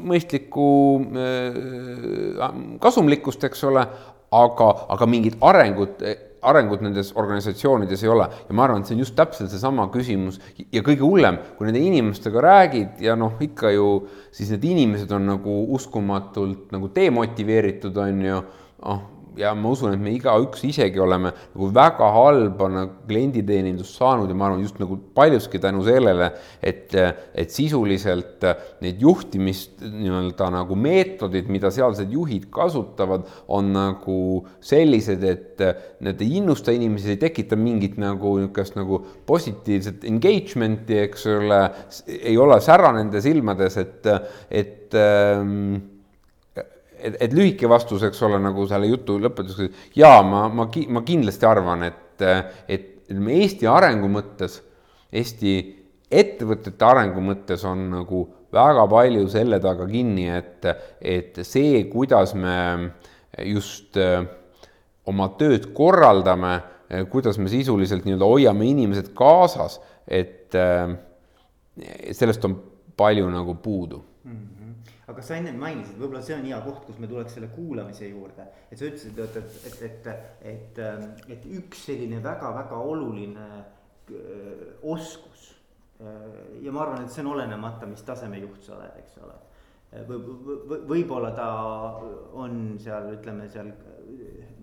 [0.00, 0.68] mõistlikku
[1.12, 2.46] äh,
[2.80, 3.84] kasumlikkust, eks ole,
[4.32, 6.00] aga, aga mingit arengut,
[6.46, 8.28] arengut nendes organisatsioonides ei ole.
[8.48, 10.38] Ja ma arvan, et see on just täpselt seesama küsimus
[10.72, 13.90] ja kõige hullem, kui nende inimestega räägid ja noh, ikka ju
[14.34, 18.40] siis need inimesed on nagu uskumatult nagu demotiveeritud, on ju,
[18.86, 19.04] noh
[19.36, 24.36] ja ma usun, et me igaüks isegi oleme nagu väga halba nagu klienditeenindust saanud ja
[24.38, 26.94] ma arvan just nagu paljuski tänu sellele, et,
[27.34, 28.44] et sisuliselt
[28.84, 34.20] need juhtimist nii-öelda nagu meetodid, mida sealsed juhid kasutavad, on nagu
[34.64, 35.66] sellised, et
[36.04, 41.60] need ei innusta inimesi, ei tekita mingit nagu niisugust nagu positiivset engagement'i, eks ole,
[42.16, 44.08] ei ole sära nende silmades, et,
[44.50, 45.95] et ähm,
[46.98, 51.48] et, et lühike vastus, eks ole, nagu selle jutu lõpetuseks, jaa, ma, ma, ma kindlasti
[51.48, 52.24] arvan, et,
[52.68, 54.60] et ütleme, Eesti arengu mõttes,
[55.14, 55.56] Eesti
[56.10, 58.22] ettevõtete arengu mõttes on nagu
[58.54, 60.66] väga palju selle taga kinni, et,
[61.00, 62.56] et see, kuidas me
[63.44, 64.22] just äh,
[65.06, 66.58] oma tööd korraldame,
[67.10, 70.94] kuidas me sisuliselt nii-öelda hoiame inimesed kaasas, et äh,
[72.14, 72.56] sellest on
[72.96, 74.55] palju nagu puudu mm.
[75.06, 78.46] Aga sa enne mainisid, võib-olla see on hea koht, kus me tuleks selle kuulamise juurde.
[78.70, 80.08] et sa ütlesid, et, et, et, et,
[80.52, 80.80] et,
[81.36, 85.52] et üks selline väga-väga oluline äh, oskus.
[86.00, 89.36] Äh, ja ma arvan, et see on olenemata, mis taseme juht sa oled, eks ole
[90.04, 90.18] või,
[90.66, 91.46] või võib-olla ta
[92.34, 93.70] on seal, ütleme seal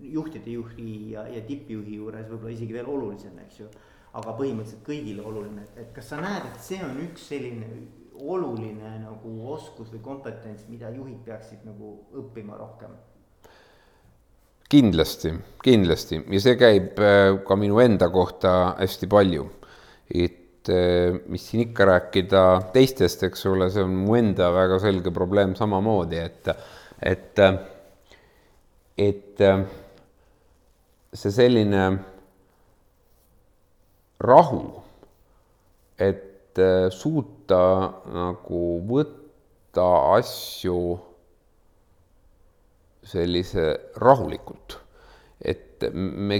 [0.04, 3.68] juhtide juhi ja, ja tippjuhi juures võib-olla isegi veel olulisem, eks ju.
[4.14, 7.70] aga põhimõtteliselt kõigile oluline, et kas sa näed, et see on üks selline
[8.20, 12.94] oluline nagu oskus või kompetents, mida juhid peaksid nagu õppima rohkem?
[14.74, 15.30] kindlasti,
[15.62, 19.44] kindlasti ja see käib äh, ka minu enda kohta hästi palju.
[20.10, 25.12] et äh, mis siin ikka rääkida teistest, eks ole, see on mu enda väga selge
[25.14, 26.48] probleem samamoodi, et,
[27.02, 27.44] et,
[28.98, 29.44] et
[31.14, 31.84] see selline
[34.24, 34.62] rahu,
[35.98, 37.60] et et suuta
[38.14, 40.78] nagu võtta asju
[43.04, 43.64] sellise
[44.00, 44.78] rahulikult.
[45.44, 46.36] et me,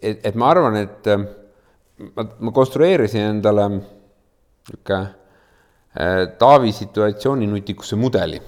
[0.00, 5.00] et, et ma arvan, et ma, ma konstrueerisin endale niisugune
[5.98, 8.40] äh, Taavi situatsiooni nutikuse mudeli.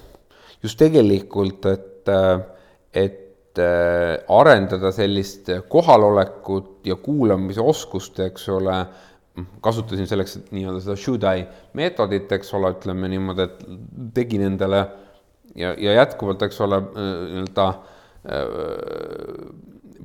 [0.63, 2.09] just tegelikult, et,
[2.93, 8.77] et äh, arendada sellist kohalolekut ja kuulamise oskust, eks ole
[9.65, 11.45] kasutasin selleks nii-öelda seda should I
[11.77, 13.63] meetodit, eks ole, ütleme niimoodi, et
[14.13, 14.83] tegin endale
[15.57, 17.77] ja, ja jätkuvalt, eks ole, nii-öelda äh,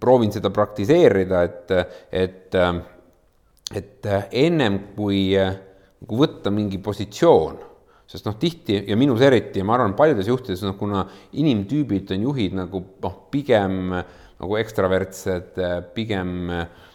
[0.01, 1.73] proovin seda praktiseerida, et,
[2.15, 2.59] et,
[3.77, 7.67] et ennem kui, nagu võtta mingi positsioon
[8.09, 11.03] sest noh, tihti ja minus eriti ja ma arvan, paljudes juhtides, noh, kuna
[11.37, 13.93] inimtüübid on juhid nagu noh, pigem
[14.39, 15.59] nagu ekstravertsed,
[15.97, 16.87] pigem eh,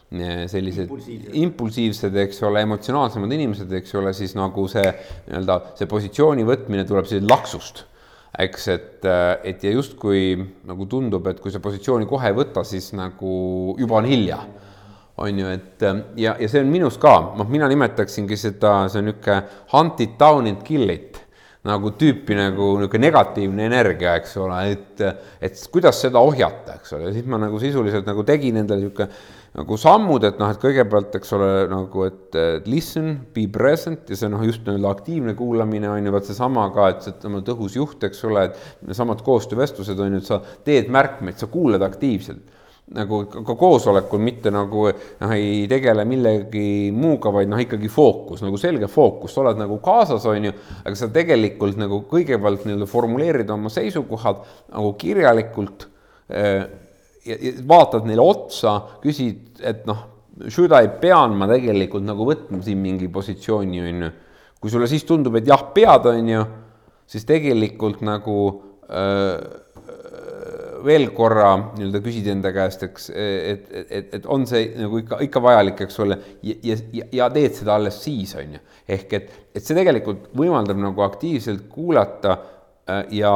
[0.51, 1.31] sellised impulsiivsed.
[1.43, 7.09] impulsiivsed, eks ole, emotsionaalsemad inimesed, eks ole, siis nagu see nii-öelda see positsiooni võtmine tuleb
[7.09, 7.85] siis laksust
[8.39, 9.07] eks, et,
[9.45, 10.33] et ja justkui
[10.67, 14.39] nagu tundub, et kui sa positsiooni kohe ei võta, siis nagu juba on hilja.
[15.17, 15.83] on ju, et
[16.17, 19.43] ja, ja see on minus ka, noh, mina nimetaksingi seda, see on niisugune
[19.75, 21.19] hunt it down and kill it
[21.63, 25.03] nagu tüüpi nagu niisugune negatiivne energia, eks ole, et,
[25.39, 29.07] et kuidas seda ohjata, eks ole, siis ma nagu sisuliselt nagu tegin endale niisugune
[29.53, 32.37] nagu sammud, et noh, et kõigepealt, eks ole, nagu et
[32.69, 36.89] listen, be present ja see noh, just nii-öelda aktiivne kuulamine on ju, vaat seesama ka,
[36.89, 40.89] et see on tõhus juht, eks ole, et needsamad koostöövestlused on ju, et sa teed
[40.93, 42.61] märkmeid, sa kuulad aktiivselt.
[42.93, 48.57] Nagu ka koosolekul mitte nagu noh, ei tegele millegi muuga, vaid noh, ikkagi fookus, nagu
[48.59, 53.53] selge fookus, sa oled nagu kaasas, on ju, aga sa tegelikult nagu kõigepealt nii-öelda formuleerid
[53.53, 55.87] oma seisukohad nagu kirjalikult
[56.27, 56.65] eh,
[57.67, 60.03] vaatad neile otsa, küsid, et noh,
[60.49, 64.11] should I, pean ma tegelikult nagu võtma siin mingi positsiooni, on ju.
[64.63, 66.45] kui sulle siis tundub, et jah, pead, on ju,
[67.13, 68.37] siis tegelikult nagu
[68.87, 69.35] öö,
[70.83, 75.19] veel korra nii-öelda küsid enda käest, eks, et, et, et, et on see nagu ikka,
[75.27, 78.63] ikka vajalik, eks ole, ja, ja, ja teed seda alles siis, on ju.
[78.97, 82.37] ehk et, et see tegelikult võimaldab nagu aktiivselt kuulata
[83.15, 83.33] ja,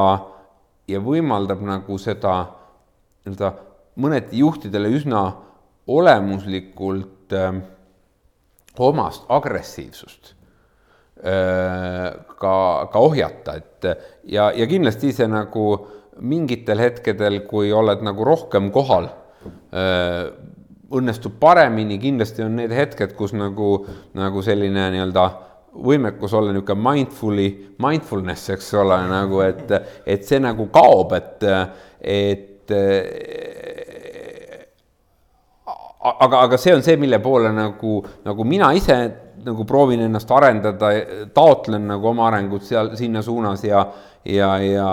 [0.91, 2.35] ja võimaldab nagu seda
[3.23, 3.53] nii-öelda
[3.97, 5.23] mõneti juhtidele üsna
[5.87, 7.61] olemuslikult äh,
[8.77, 10.33] omast agressiivsust
[11.23, 12.55] äh, ka,
[12.91, 13.87] ka ohjata, et
[14.29, 15.69] ja, ja kindlasti see nagu
[16.17, 19.09] mingitel hetkedel, kui oled nagu rohkem kohal
[19.73, 20.29] äh,,
[20.87, 23.81] õnnestub paremini, kindlasti on need hetked, kus nagu,
[24.15, 25.25] nagu selline nii-öelda
[25.83, 27.47] võimekus olla niisugune mindfully,
[27.83, 29.73] mindfulness, eks ole, nagu et,
[30.07, 31.43] et see nagu kaob, et,
[32.01, 32.73] et
[36.19, 38.97] aga, aga see on see, mille poole nagu, nagu mina ise
[39.47, 40.91] nagu proovin ennast arendada,
[41.35, 43.83] taotlen nagu oma arengut seal, sinna suunas ja,
[44.27, 44.87] ja, ja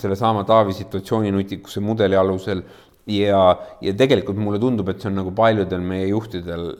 [0.00, 2.62] sellesama Taavi situatsiooni nutikuse mudeli alusel.
[3.06, 3.40] ja,
[3.80, 6.72] ja tegelikult mulle tundub, et see on nagu paljudel meie juhtidel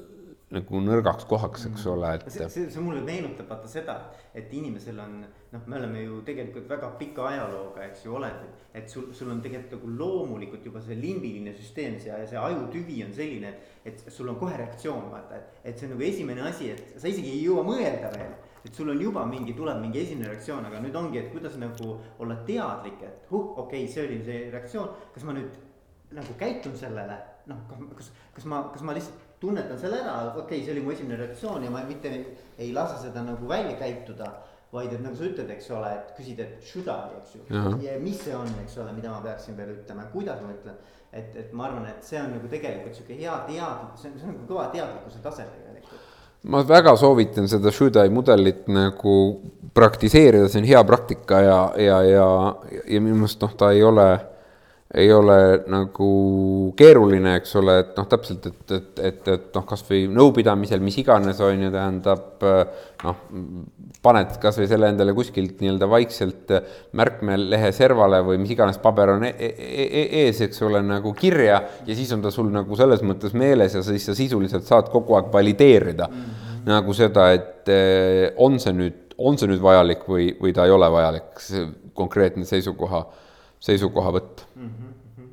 [0.54, 1.90] nagu nõrgaks kohaks, eks mm.
[1.90, 2.26] ole, et.
[2.30, 3.96] see, see, see mulle meenutab vaata seda,
[4.36, 5.16] et inimesel on,
[5.50, 8.62] noh, me oleme ju tegelikult väga pika ajalooga, eks ju, olendid.
[8.78, 13.12] et sul, sul on tegelikult nagu loomulikult juba see limbiline süsteem, see, see ajutüvi on
[13.16, 15.60] selline, et, et sul on kohe reaktsioon, vaata, et.
[15.64, 18.36] et see on nagu esimene asi, et sa isegi ei jõua mõelda veel.
[18.66, 21.96] et sul on juba mingi, tuleb mingi esimene reaktsioon, aga nüüd ongi, et kuidas nagu
[22.22, 25.58] olla teadlik, et huh, okei okay,, see oli see reaktsioon, kas ma nüüd
[26.14, 27.18] nagu käitun sellele,
[27.50, 27.62] noh,
[27.96, 31.18] kas, kas ma, kas ma lihtsalt tunnetan selle ära, okei okay,, see oli mu esimene
[31.20, 32.12] reaktsioon ja ma mitte
[32.58, 34.34] ei lase seda nagu välja käituda.
[34.72, 37.44] vaid et nagu sa ütled, eks ole, et küsid, et should I, eks ju.
[37.84, 40.74] ja mis see on, eks ole, mida ma peaksin veel ütlema ja kuidas ma ütlen.
[41.12, 44.26] et, et ma arvan, et see on nagu tegelikult sihuke hea teadlikkus, see on, see
[44.26, 46.02] on nagu kõva teadlikkuse tase tegelikult
[46.50, 49.16] ma väga soovitan seda Should I mudelit nagu
[49.74, 52.28] praktiseerida, see on hea praktika ja, ja, ja,
[52.84, 54.06] ja minu meelest noh, ta ei ole
[54.94, 56.08] ei ole nagu
[56.78, 61.40] keeruline, eks ole, et noh, täpselt, et, et, et, et noh, kasvõi nõupidamisel, mis iganes
[61.42, 62.46] on ju, tähendab
[63.02, 63.18] noh,
[64.06, 66.54] paned kasvõi selle endale kuskilt nii-öelda vaikselt
[66.96, 71.58] märkmelehe servale või mis iganes paber on e e e ees, eks ole, nagu kirja
[71.86, 75.18] ja siis on ta sul nagu selles mõttes meeles ja siis sa sisuliselt saad kogu
[75.18, 76.64] aeg valideerida mm -hmm.
[76.70, 80.70] nagu seda, et eh, on see nüüd, on see nüüd vajalik või, või ta ei
[80.70, 81.42] ole vajalik,
[81.94, 83.06] konkreetne seisukoha
[83.60, 84.46] seisukohavõtt.
[84.54, 85.28] Mm -hmm..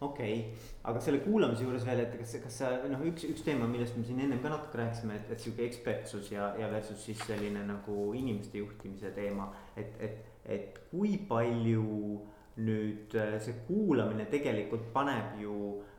[0.00, 0.38] okei.
[0.38, 3.96] Okay., aga selle kuulamise juures veel, et kas, kas sa noh, üks, üks teema, millest
[3.96, 7.66] me siin ennem ka natuke rääkisime, et, et sihuke ekspertsus ja, ja versus siis selline
[7.66, 11.86] nagu inimeste juhtimise teema, et, et, et kui palju
[12.58, 15.54] nüüd äh, see kuulamine tegelikult paneb ju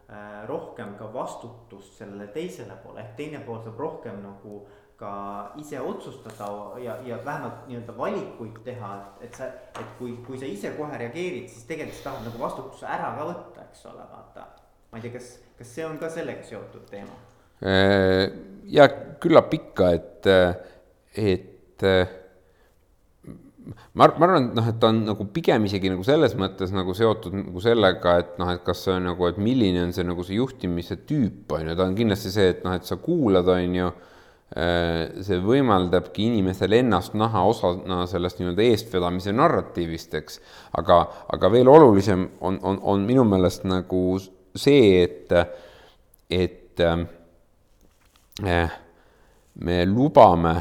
[0.09, 4.63] äh, rohkem ka vastutust sellele teisele poole, ehk teine pool saab rohkem nagu
[4.99, 5.11] ka
[5.59, 6.49] ise otsustada
[6.83, 9.47] ja, ja vähemalt nii-öelda valikuid teha, et, et sa,
[9.79, 13.27] et kui, kui sa ise kohe reageerid, siis tegelikult sa tahad nagu vastutuse ära ka
[13.29, 14.47] võtta, eks ole, vaata.
[14.91, 17.15] ma ei tea, kas, kas see on ka sellega seotud teema?
[17.63, 18.25] Äh,
[18.75, 18.89] ja
[19.23, 20.29] küllap ikka, et,
[21.15, 21.87] et
[23.95, 26.91] ma, ma arvan, et noh, et ta on nagu pigem isegi nagu selles mõttes nagu
[26.97, 30.27] seotud nagu sellega, et noh, et kas see on nagu, et milline on see nagu
[30.27, 33.81] see juhtimise tüüp on ju, ta on kindlasti see, et noh, et sa kuulad, on
[33.83, 34.15] ju Äh,
[34.49, 40.39] see võimaldabki inimesel ennast näha osana sellest nii-öelda eestvedamise narratiivist, eks.
[40.79, 41.03] aga,
[41.35, 44.01] aga veel olulisem on, on, on minu meelest nagu
[44.57, 45.29] see, et,
[46.33, 48.73] et äh,
[49.59, 50.55] me lubame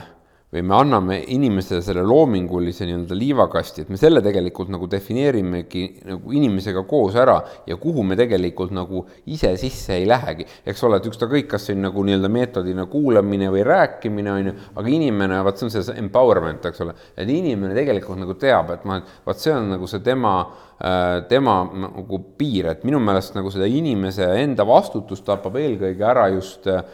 [0.52, 6.32] või me anname inimesele selle loomingulise nii-öelda liivakasti, et me selle tegelikult nagu defineerimegi nagu
[6.32, 7.36] inimesega koos ära
[7.68, 10.46] ja kuhu me tegelikult nagu ise sisse ei lähegi.
[10.64, 14.54] eks ole, et ükskõik, kas see on nagu nii-öelda meetodina kuulamine või rääkimine, on ju,
[14.80, 18.86] aga inimene, vaat see on see empowerment, eks ole, et inimene tegelikult nagu teab, et
[18.88, 20.34] et vaat see on nagu see tema
[20.80, 26.28] äh, tema nagu piir, et minu meelest nagu seda inimese enda vastutust tapab eelkõige ära
[26.32, 26.84] just äh,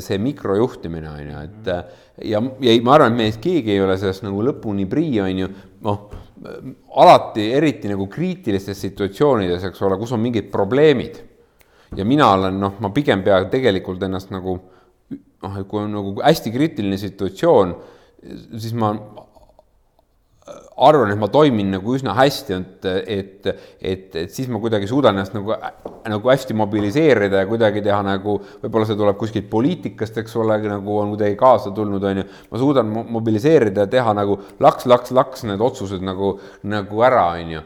[0.00, 4.24] see mikrojuhtimine, on ju, et ja, ja ma arvan, et meist keegi ei ole sellest
[4.26, 5.48] nagu lõpuni prii, on ju,
[5.86, 6.04] noh,
[7.00, 11.22] alati, eriti nagu kriitilistes situatsioonides, eks ole, kus on mingid probleemid.
[11.96, 14.56] ja mina olen, noh, ma pigem pean tegelikult ennast nagu
[15.44, 17.74] noh, kui on nagu hästi kriitiline situatsioon,
[18.56, 18.94] siis ma
[20.76, 23.46] arvan, et ma toimin nagu üsna hästi, et, et,
[23.80, 25.54] et, et siis ma kuidagi suudan ennast nagu,
[26.10, 30.98] nagu hästi mobiliseerida ja kuidagi teha nagu, võib-olla see tuleb kuskilt poliitikast, eks ole, nagu
[31.00, 35.46] on kuidagi kaasa tulnud, on ju, ma suudan mobiliseerida ja teha nagu laks, laks, laks
[35.48, 36.34] need otsused nagu,
[36.68, 37.64] nagu ära, on ju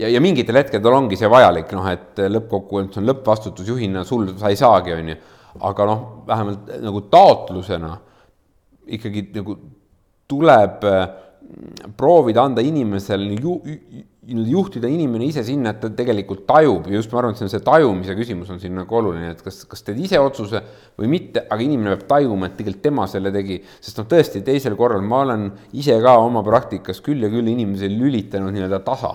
[0.00, 4.52] ja, ja mingitel hetkedel ongi see vajalik, noh, et lõppkokkuvõttes on lõppvastutus juhina sul, sa
[4.52, 5.20] ei saagi, on ju.
[5.66, 7.94] aga noh, vähemalt nagu taotlusena
[8.96, 9.56] ikkagi nagu
[10.30, 11.06] tuleb äh,
[11.96, 13.56] proovida anda inimesele ju,
[14.26, 16.88] juhtida inimene ise sinna, et ta tegelikult tajub.
[16.90, 19.42] Ja just ma arvan, et see on see tajumise küsimus on siin nagu oluline, et
[19.44, 20.62] kas, kas teed ise otsuse
[20.98, 24.76] või mitte, aga inimene peab tajuma, et tegelikult tema selle tegi, sest noh, tõesti teisel
[24.78, 29.14] korral ma olen ise ka oma praktikas küll ja küll inimesi lülitanud nii-öelda tasa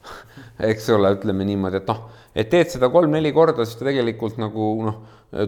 [0.70, 2.04] eks ole, ütleme niimoodi, et noh,
[2.36, 5.00] et teed seda kolm-neli korda, siis ta tegelikult nagu noh,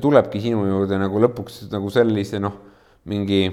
[0.03, 2.57] tulebki sinu juurde nagu lõpuks nagu sellise noh,
[3.11, 3.45] mingi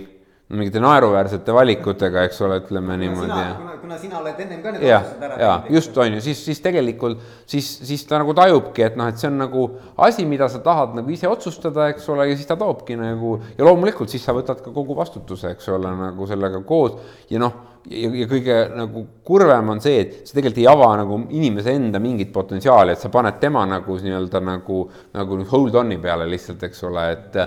[0.50, 3.28] mingite naeruväärsete valikutega, eks ole, ütleme niimoodi.
[3.58, 5.68] kuna, kuna sina oled ennem ka need ja, otsused ära teinud.
[5.76, 9.30] just, on ju, siis, siis tegelikult, siis, siis ta nagu tajubki, et noh, et see
[9.30, 9.68] on nagu
[10.08, 13.68] asi, mida sa tahad nagu ise otsustada, eks ole, ja siis ta toobki nagu ja
[13.68, 16.98] loomulikult siis sa võtad ka kogu vastutuse, eks ole, nagu sellega koos
[17.30, 21.24] ja noh, ja, ja kõige nagu kurvem on see, et see tegelikult ei ava nagu
[21.30, 26.26] inimese enda mingit potentsiaali, et sa paned tema nagu nii-öelda nagu, nagu hold on'i peale
[26.34, 27.44] lihtsalt, eks ole, et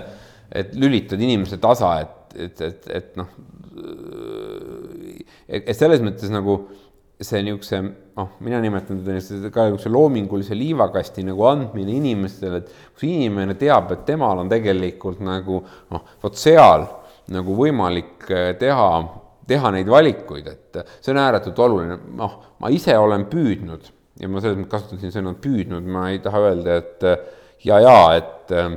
[0.53, 3.29] et lülitad inimese tasa, et et, et, et noh,
[5.47, 6.57] et, selles mõttes nagu
[7.23, 7.79] see niisuguse,
[8.17, 13.91] noh, mina nimetan teda ka niisuguse loomingulise liivakasti nagu andmine inimestele, et kus inimene teab,
[13.95, 16.87] et temal on tegelikult nagu noh, vot seal
[17.33, 18.87] nagu võimalik eh, teha,
[19.47, 23.87] teha neid valikuid, et see on ääretult oluline, noh, ma ise olen püüdnud
[24.19, 27.07] ja ma selles mõttes kasutan siin sõna püüdnud, ma ei taha öelda, et
[27.63, 28.75] ja, ja et eh,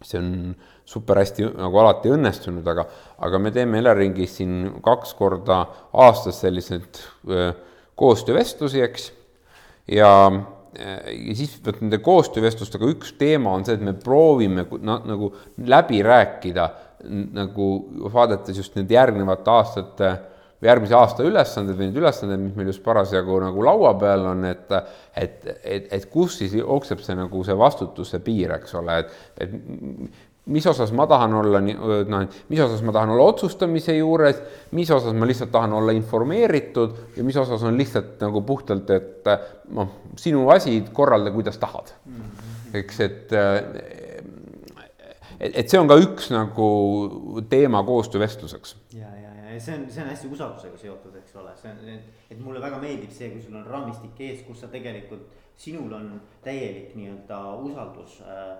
[0.00, 0.32] see on
[0.90, 2.86] super hästi nagu alati õnnestunud, aga,
[3.22, 5.62] aga me teeme Eleringis siin kaks korda
[6.04, 7.02] aastas selliseid
[8.00, 9.10] koostöövestlusi, eks.
[9.94, 10.10] ja,
[10.80, 15.32] ja siis vot nende koostöövestlustega üks teema on see, et me proovime na, nagu
[15.66, 16.70] läbi rääkida
[17.36, 17.70] nagu
[18.12, 20.10] vaadates just need järgnevate aastate
[20.60, 24.44] või järgmise aasta ülesanded või need ülesanded, mis meil just parasjagu nagu laua peal on,
[24.48, 24.74] et
[25.16, 29.54] et, et, et kus siis jookseb see nagu see vastutuse piir, eks ole, et, et
[30.50, 34.40] mis osas ma tahan olla, noh, mis osas ma tahan olla otsustamise juures,
[34.76, 39.30] mis osas ma lihtsalt tahan olla informeeritud ja mis osas on lihtsalt nagu puhtalt, et
[39.76, 41.94] noh, sinu asi, korralda, kuidas tahad.
[42.74, 43.32] eks, et,
[45.40, 46.68] et, et see on ka üks nagu
[47.50, 48.76] teema koostöövestluseks.
[48.94, 52.00] ja, ja, ja see on, see on hästi usaldusega seotud, eks ole, see on,
[52.30, 55.26] et mulle väga meeldib see, kui sul on raamistik ees, kus sa tegelikult,
[55.60, 56.12] sinul on
[56.44, 58.54] täielik nii-öelda usaldus äh,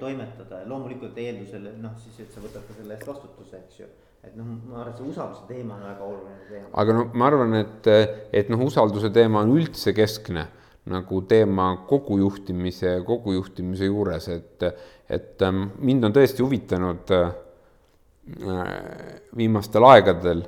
[0.00, 3.92] toimetada ja loomulikult eeldusel, noh siis, et sa võtad ka selle eest vastutuse, eks ju.
[4.24, 6.68] et noh, ma arvan, et see usalduse teema on väga oluline teema.
[6.82, 7.88] aga no ma arvan, et,
[8.32, 10.48] et noh, usalduse teema on üldse keskne
[10.90, 14.66] nagu teema kogu juhtimise, kogu juhtimise juures, et,
[15.08, 17.30] et ähm, mind on tõesti huvitanud äh,
[19.36, 20.44] viimastel aegadel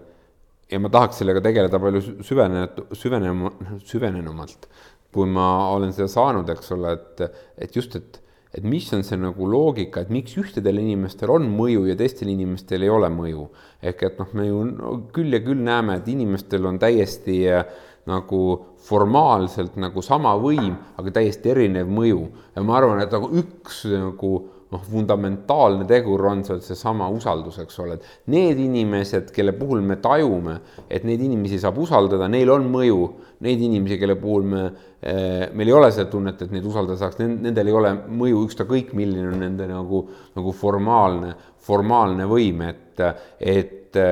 [0.73, 3.53] ja ma tahaks sellega tegeleda palju süvenenud, süvenema,
[3.87, 4.69] süvenenumalt,
[5.15, 8.23] kui ma olen seda saanud, eks ole, et, et just, et
[8.57, 12.87] et mis on see nagu loogika, et miks ühtedel inimestel on mõju ja teistel inimestel
[12.87, 13.51] ei ole mõju.
[13.83, 17.67] ehk et noh, me ju no, küll ja küll näeme, et inimestel on täiesti äh,
[18.07, 18.41] nagu
[18.87, 22.27] formaalselt nagu sama võim, aga täiesti erinev mõju.
[22.55, 24.35] Ja ma arvan, et nagu üks nagu
[24.73, 29.99] noh, fundamentaalne tegur on seal seesama usaldus, eks ole, et need inimesed, kelle puhul me
[30.03, 30.57] tajume,
[30.91, 33.01] et neid inimesi saab usaldada, neil on mõju,
[33.47, 34.65] neid inimesi, kelle puhul me,
[35.01, 37.93] eh, meil ei ole seda tunnet, et neid usaldada saaks, nendel ei ole
[38.23, 40.03] mõju ükskõik, milline on nende nagu,
[40.37, 41.37] nagu formaalne,
[41.67, 43.07] formaalne võim, et,
[43.39, 44.03] et,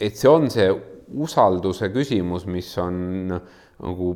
[0.00, 0.70] et see on see
[1.14, 4.12] usalduse küsimus, mis on nagu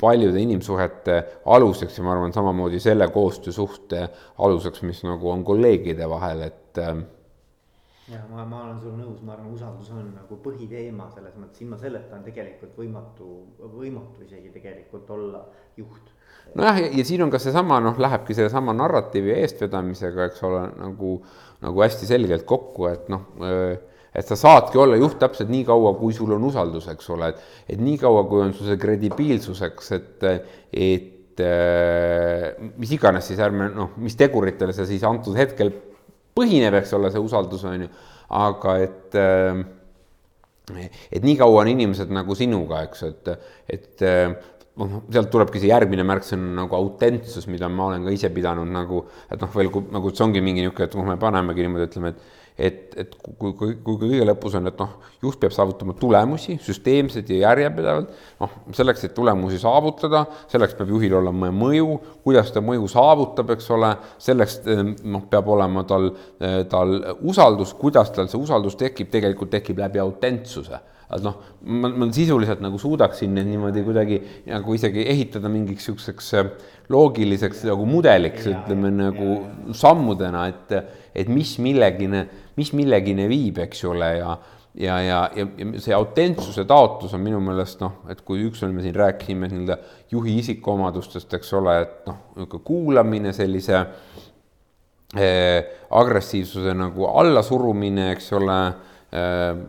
[0.00, 4.08] paljude inimsuhete aluseks ja ma arvan, samamoodi selle koostöösuhte
[4.38, 6.80] aluseks, mis nagu on kolleegide vahel, et
[8.10, 11.78] ja ma, ma olen sinuga nõus, ma arvan, usaldus on nagu põhiteema selles mõttes, ilma
[11.80, 13.30] selleta on tegelikult võimatu,
[13.78, 15.40] võimatu isegi tegelikult olla
[15.78, 16.12] juht.
[16.54, 21.16] nojah, ja siin on ka seesama noh, lähebki sellesama narratiivi eestvedamisega, eks ole, nagu,
[21.64, 23.30] nagu hästi selgelt kokku, et noh
[24.14, 27.42] et sa saadki olla juht täpselt nii kaua, kui sul on usaldus, eks ole, et,
[27.74, 30.28] et nii kaua, kui on sul see kredibiilsuseks, et,
[30.72, 31.42] et
[32.78, 35.72] mis iganes siis ärme noh, mis teguritele see siis antud hetkel
[36.38, 37.88] põhineb, eks ole, see usaldus on ju,
[38.38, 39.64] aga et äh,
[41.12, 43.32] et nii kaua on inimesed nagu sinuga, eks, et,
[43.74, 44.30] et äh,
[44.80, 49.04] noh, sealt tulebki see järgmine märksõna nagu autentsus, mida ma olen ka ise pidanud nagu,
[49.28, 52.14] et noh, veel kui nagu see ongi mingi niisugune, et noh, me panemegi niimoodi, ütleme,
[52.14, 54.92] et et, et kui, kui, kui kõige lõpus on, et noh,
[55.24, 61.18] juht peab saavutama tulemusi süsteemselt ja järjepidevalt, noh, selleks, et tulemusi saavutada, selleks peab juhil
[61.18, 63.90] olema mõju, kuidas ta mõju saavutab, eks ole,
[64.22, 64.60] selleks
[65.02, 66.12] noh, peab olema tal,
[66.70, 66.96] tal
[67.26, 70.82] usaldus, kuidas tal see usaldus tekib, tegelikult tekib läbi autentsuse.
[71.14, 71.36] Et noh,
[71.68, 74.16] ma, ma sisuliselt nagu suudaksin need niimoodi kuidagi
[74.48, 76.30] nagu isegi ehitada mingiks niisuguseks
[76.92, 80.74] loogiliseks nagu mudeliks, ütleme nagu ja, sammudena, et,
[81.16, 82.26] et mis millegine
[82.58, 84.34] mis millegini viib, eks ole, ja
[84.74, 88.82] ja, ja, ja, ja see autentsuse taotlus on minu meelest noh, et kui ükskord me
[88.82, 89.76] siin rääkisime nii-öelda
[90.10, 93.76] juhi isikuomadustest, eks ole, et noh, niisugune kuulamine, sellise
[95.14, 95.60] eh,
[95.94, 98.58] agressiivsuse nagu allasurumine, eks ole
[99.14, 99.62] eh,,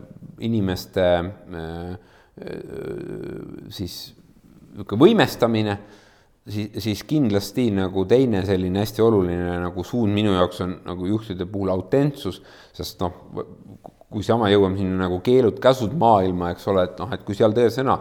[0.50, 1.94] inimeste eh,
[3.78, 3.94] siis
[4.74, 5.78] niisugune võimestamine
[6.48, 11.46] siis, siis kindlasti nagu teine selline hästi oluline nagu suund minu jaoks on nagu juhtide
[11.50, 12.40] puhul autentsus,
[12.76, 13.16] sest noh,
[14.10, 17.98] kui sama jõuame sinna nagu keelud-käsud maailma, eks ole, et noh, et kui seal tõesõna,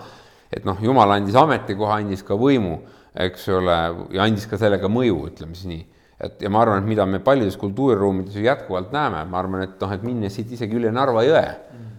[0.54, 2.78] et noh, jumal andis ametikoha, andis ka võimu,
[3.26, 3.80] eks ole,
[4.16, 5.86] ja andis ka sellega mõju, ütleme siis nii.
[6.26, 9.82] et ja ma arvan, et mida me paljudes kultuuriruumides ju jätkuvalt näeme, ma arvan, et
[9.82, 11.44] noh, et minnes siit isegi üle Narva jõe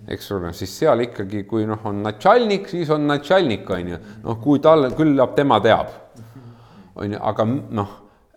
[0.07, 4.39] eks ole, siis seal ikkagi, kui noh, on natšalnik, siis on natšalnik, on ju, noh,
[4.39, 6.06] kui tal, küllap tema teab
[6.97, 7.95] on ju, aga noh,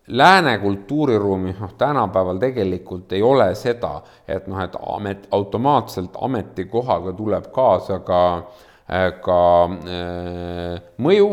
[0.07, 7.51] lääne kultuuriruumis noh, tänapäeval tegelikult ei ole seda, et noh, et amet, automaatselt ametikohaga tuleb
[7.53, 8.23] kaasa ka,
[9.23, 9.39] ka
[9.69, 11.29] äh, mõju,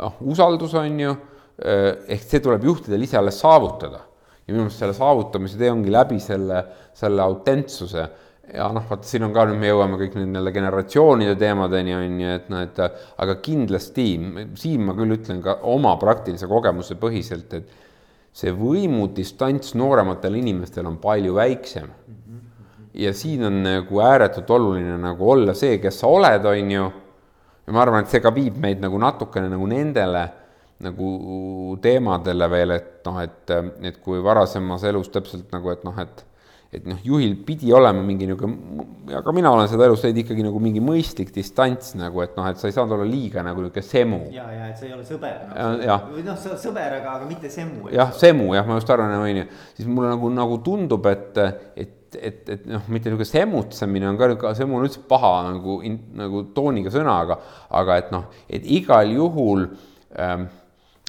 [0.00, 4.00] noh, usaldus on ju äh,, ehk see tuleb juhtidel ise alles saavutada.
[4.44, 8.02] ja minu meelest selle saavutamise tee ongi läbi selle, selle autentsuse
[8.52, 12.34] ja noh, vot siin on ka nüüd me jõuame kõik nii-öelda generatsioonide teemadeni on ju,
[12.38, 14.06] et noh, et aga kindlasti
[14.60, 17.72] siin ma küll ütlen ka oma praktilise kogemuse põhiselt, et
[18.34, 21.88] see võimudistants noorematel inimestel on palju väiksem.
[22.94, 26.92] ja siin on nagu ääretult oluline nagu olla see, kes sa oled, on ju.
[27.66, 30.28] ja ma arvan, et see ka viib meid nagu natukene nagu nendele
[30.84, 31.08] nagu
[31.82, 33.50] teemadele veel, et noh, et,
[33.82, 36.24] et kui varasemas elus täpselt nagu, et noh, et
[36.74, 38.84] et noh, juhil pidi olema mingi niisugune,
[39.18, 42.60] aga mina olen seda elus leidnud ikkagi nagu mingi mõistlik distants nagu, et noh, et
[42.60, 44.20] sa ei saanud olla liiga nagu niisugune semu.
[44.34, 45.98] ja, ja et sa ei ole sõber no,.
[46.14, 47.90] või noh, sõber, aga, aga mitte semu.
[47.94, 49.46] jah, semu jah, ma just arvan, on ju,
[49.78, 51.44] siis mulle nagu, nagu tundub, et,
[51.76, 55.80] et et, et noh, mitte niisugune semutsemine on ka, semu on üldse paha nagu,
[56.14, 57.38] nagu tooniga sõna, aga,
[57.74, 59.64] aga et noh, et igal juhul
[60.22, 60.46] ähm,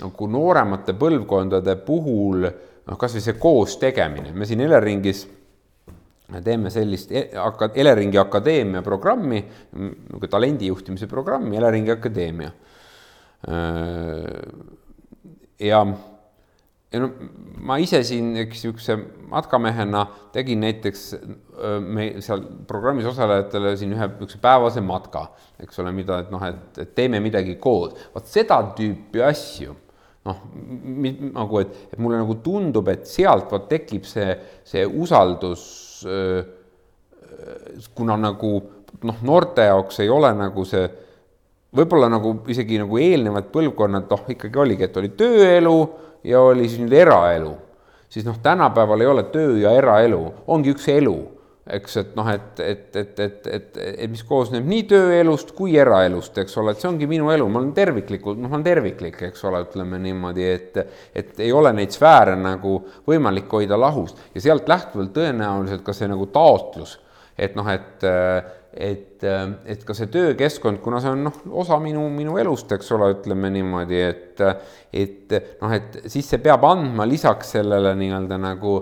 [0.01, 5.25] nagu nooremate põlvkondade puhul noh, kasvõi see koos tegemine, me siin Eleringis
[6.43, 7.29] teeme sellist e-,
[7.73, 9.43] Eleringi Akadeemia programmi,
[9.75, 12.51] niisugune talendijuhtimise programmi, Eleringi Akadeemia.
[15.59, 15.79] ja,
[16.91, 17.11] ja no
[17.65, 18.97] ma ise siin, eks niisuguse
[19.29, 20.01] matkamehena
[20.33, 21.05] tegin näiteks
[21.85, 25.27] me seal programmis osalejatele siin ühe niisuguse päevase matka,
[25.61, 29.77] eks ole, mida, et noh, et, et teeme midagi koos, vot seda tüüpi asju
[30.25, 30.41] noh,
[31.35, 34.33] nagu et, et mulle nagu tundub, et sealt vot tekib see,
[34.65, 35.65] see usaldus
[37.95, 38.51] kuna nagu
[39.03, 40.85] noh, noorte jaoks ei ole nagu see,
[41.75, 45.77] võib-olla nagu isegi nagu eelnevad põlvkonnad, noh, ikkagi oligi, et oli tööelu
[46.25, 47.53] ja oli siis nüüd eraelu,
[48.09, 51.17] siis noh, tänapäeval ei ole töö ja eraelu, ongi üks elu
[51.65, 56.37] eks, et noh, et, et, et, et, et, et mis koosneb nii tööelust kui eraelust,
[56.37, 59.47] eks ole, et see ongi minu elu, ma olen terviklikult, noh, ma olen terviklik, eks
[59.49, 60.77] ole, ütleme niimoodi, et
[61.15, 62.77] et ei ole neid sfääre nagu
[63.09, 64.13] võimalik hoida lahus.
[64.35, 66.99] Ja sealt lähtuvalt tõenäoliselt ka see nagu taotlus,
[67.37, 68.05] et noh, et
[68.75, 73.07] et, et ka see töökeskkond, kuna see on noh, osa minu, minu elust, eks ole,
[73.15, 74.43] ütleme niimoodi, et
[74.93, 78.75] et noh, et siis see peab andma lisaks sellele nii-öelda nagu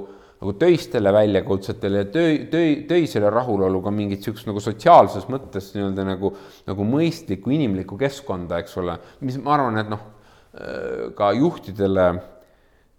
[0.44, 6.04] nagu töistele väljakutsetele ja töö, töö, töisele rahulolu ka mingit niisugust nagu sotsiaalses mõttes nii-öelda
[6.04, 6.34] nagu,
[6.68, 10.04] nagu mõistlikku inimlikku keskkonda, eks ole, mis ma arvan, et noh,
[11.16, 12.10] ka juhtidele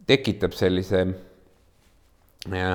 [0.09, 1.05] tekitab sellise
[2.49, 2.73] ja,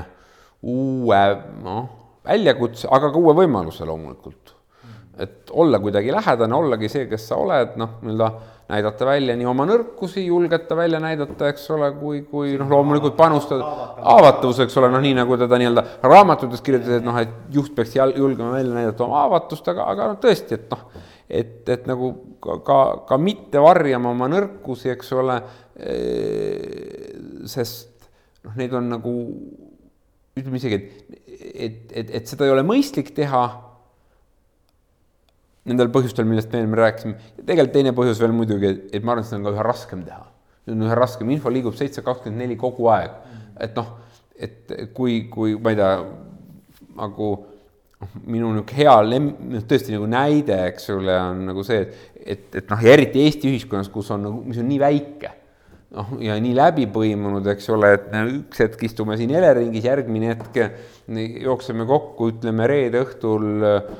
[0.62, 1.24] uue,
[1.66, 1.90] noh,
[2.30, 4.54] väljakutse, aga ka uue võimaluse loomulikult.
[5.20, 8.30] Et olla kuidagi lähedane, ollagi see, kes sa oled, noh, nii-öelda
[8.70, 13.66] näidata välja nii oma nõrkusi, julgeta välja näidata, eks ole, kui, kui noh, loomulikult panustada,
[14.06, 17.98] haavatavus, eks ole, noh, nii nagu teda nii-öelda raamatutes kirjutati, et noh, et juht peaks
[17.98, 20.86] julgema välja näidata oma haavatust, aga, aga noh, tõesti, et noh,
[21.30, 22.12] et, et nagu
[22.66, 25.40] ka, ka mitte varjama oma nõrkusi, eks ole,
[27.50, 28.12] sest
[28.46, 29.16] noh, neid on nagu
[30.40, 31.18] ütleme isegi, et,
[31.50, 33.44] et, et, et seda ei ole mõistlik teha
[35.70, 37.16] nendel põhjustel, millest me enne rääkisime.
[37.46, 40.26] tegelikult teine põhjus veel muidugi, et ma arvan, et seda on ka üha raskem teha.
[40.70, 43.16] on üha raskem, info liigub seitse kakskümmend neli kogu aeg.
[43.60, 43.94] et noh,
[44.40, 45.94] et kui, kui ma ei tea,
[47.00, 47.32] nagu
[48.00, 52.24] noh, minu niisugune hea lem-, noh tõesti nagu näide, eks ole, on nagu see, et,
[52.38, 55.34] et, et noh, ja eriti Eesti ühiskonnas, kus on nagu, mis on nii väike
[55.96, 60.60] noh, ja nii läbi põimunud, eks ole, et üks hetk istume siin Eleringis, järgmine hetk
[61.44, 63.92] jookseme kokku, ütleme reede õhtul äh,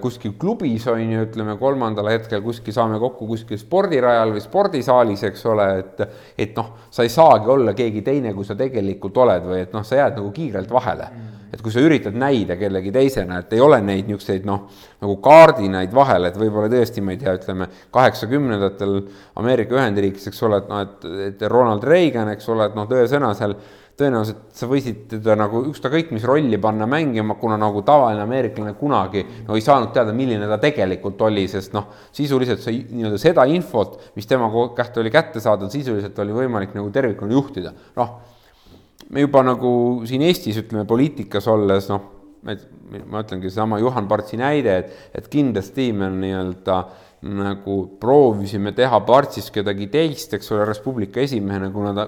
[0.00, 5.46] kuskil klubis on ju, ütleme kolmandal hetkel kuskil saame kokku kuskil spordirajal või spordisaalis, eks
[5.52, 6.04] ole, et
[6.46, 9.84] et noh, sa ei saagi olla keegi teine, kui sa tegelikult oled või et noh,
[9.84, 11.10] sa jääd nagu kiirelt vahele.
[11.12, 11.36] Mm.
[11.52, 14.66] Et kui sa üritad näida kellegi teisena, et ei ole neid niisuguseid noh,
[15.00, 18.96] nagu kaardinaid vahel, et võib-olla tõesti, ma ei tea, ütleme kaheksakümnendatel
[19.40, 23.30] Ameerika Ühendriikides, eks ole, et noh, et, et Ronald Reagan, eks ole, et noh, tõesõna
[23.38, 23.54] seal
[23.96, 29.24] tõenäoliselt sa võisid teda nagu ükskõik mis rolli panna mängima, kuna nagu tavaline ameeriklane kunagi
[29.46, 33.98] no ei saanud teada, milline ta tegelikult oli, sest noh, sisuliselt see nii-öelda seda infot,
[34.18, 38.16] mis tema kätte oli kätte saadud, sisuliselt oli võimalik nagu tervikuna juhtida, noh
[39.10, 39.72] me juba nagu
[40.08, 42.12] siin Eestis ütleme poliitikas olles noh,
[42.46, 46.78] ma ütlengi seesama Juhan Partsi näide, et, et kindlasti me nii-öelda
[47.34, 52.06] nagu proovisime teha Partsist kedagi teist, eks ole, Res Publica esimehena, kuna ta,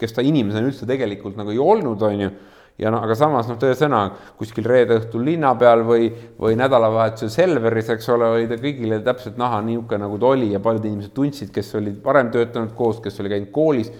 [0.00, 2.30] kes ta inimesena üldse tegelikult nagu ei olnud, on ju.
[2.78, 4.04] Ja noh, aga samas noh, tõesõna
[4.38, 9.40] kuskil reede õhtul linna peal või, või nädalavahetusel Selveris, eks ole, oli ta kõigile täpselt
[9.40, 13.18] näha niisugune, nagu ta oli ja paljud inimesed tundsid, kes olid varem töötanud koos, kes
[13.18, 13.90] oli käinud koolis,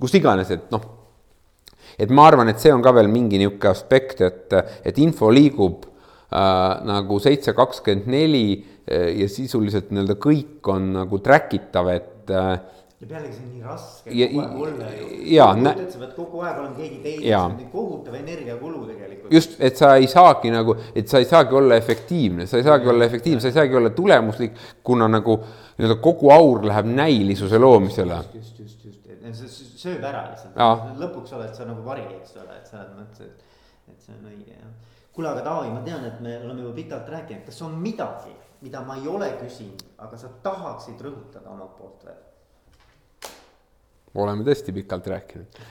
[0.00, 0.86] kus iganes, et noh
[2.00, 5.84] et ma arvan, et see on ka veel mingi niisugune aspekt, et, et info liigub
[6.34, 12.56] nagu seitse kakskümmend neli äh, ja sisuliselt nii-öelda kõik on nagu track itav, et äh,
[13.04, 15.08] ja pealegi see on nii raske ja, kogu aeg olla ju.
[15.34, 15.50] jaa.
[15.92, 19.32] sa pead kogu aeg olema keegi teine, see on kohutav energiakulu tegelikult.
[19.34, 22.90] just, et sa ei saagi nagu, et sa ei saagi olla efektiivne, sa ei saagi
[22.94, 25.38] olla efektiivne, sa ei saagi olla tulemuslik, kuna nagu
[25.76, 28.20] nii-öelda kogu aur läheb näilisuse loomisele.
[28.34, 32.56] just, just, just, just, see sööb ära lihtsalt, lõpuks oled sa nagu vari, eks ole,
[32.56, 33.62] et selles mõttes, et,
[33.92, 34.72] et see on õige jah.
[35.14, 38.34] Kuule, aga Taavi, ma tean, et me oleme juba pikalt rääkinud, kas on midagi,
[38.66, 42.22] mida ma ei ole küsinud, aga sa tahaksid rõhutada omalt poolt veel?
[44.14, 45.62] oleme tõesti pikalt rääkinud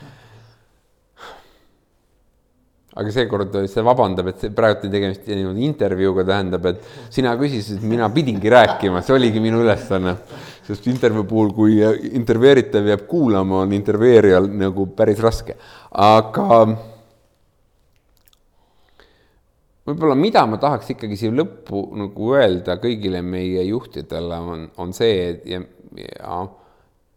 [2.93, 8.09] aga seekord see vabandab, et praegu on tegemist niimoodi intervjuuga, tähendab, et sina küsisid, mina
[8.13, 10.17] pidingi rääkima, see oligi minu ülesanne.
[10.63, 11.73] sest intervjuu puhul, kui
[12.15, 15.57] intervjueeritav jääb kuulama, on intervjueerijal nagu päris raske,
[15.91, 16.59] aga
[19.87, 25.17] võib-olla, mida ma tahaks ikkagi siia lõppu nagu öelda kõigile meie juhtidele, on, on see,
[25.33, 25.59] et ja,
[25.99, 26.39] ja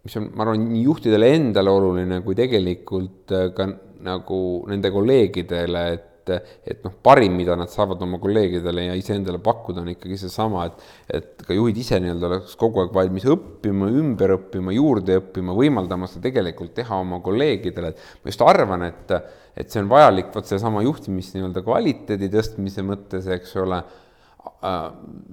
[0.06, 3.68] mis on, ma arvan, nii juhtidele endale oluline kui tegelikult ka
[4.06, 4.40] nagu
[4.70, 5.86] nende kolleegidele,
[6.34, 10.66] et et noh, parim, mida nad saavad oma kolleegidele ja iseendale pakkuda, on ikkagi seesama,
[10.66, 15.54] et et ka juhid ise nii-öelda oleks kogu aeg valmis õppima, ümber õppima, juurde õppima,
[15.56, 19.14] võimaldama seda tegelikult teha oma kolleegidele, et ma just arvan, et
[19.56, 23.80] et see on vajalik vot seesama juhtimis nii-öelda kvaliteedi tõstmise mõttes, eks ole,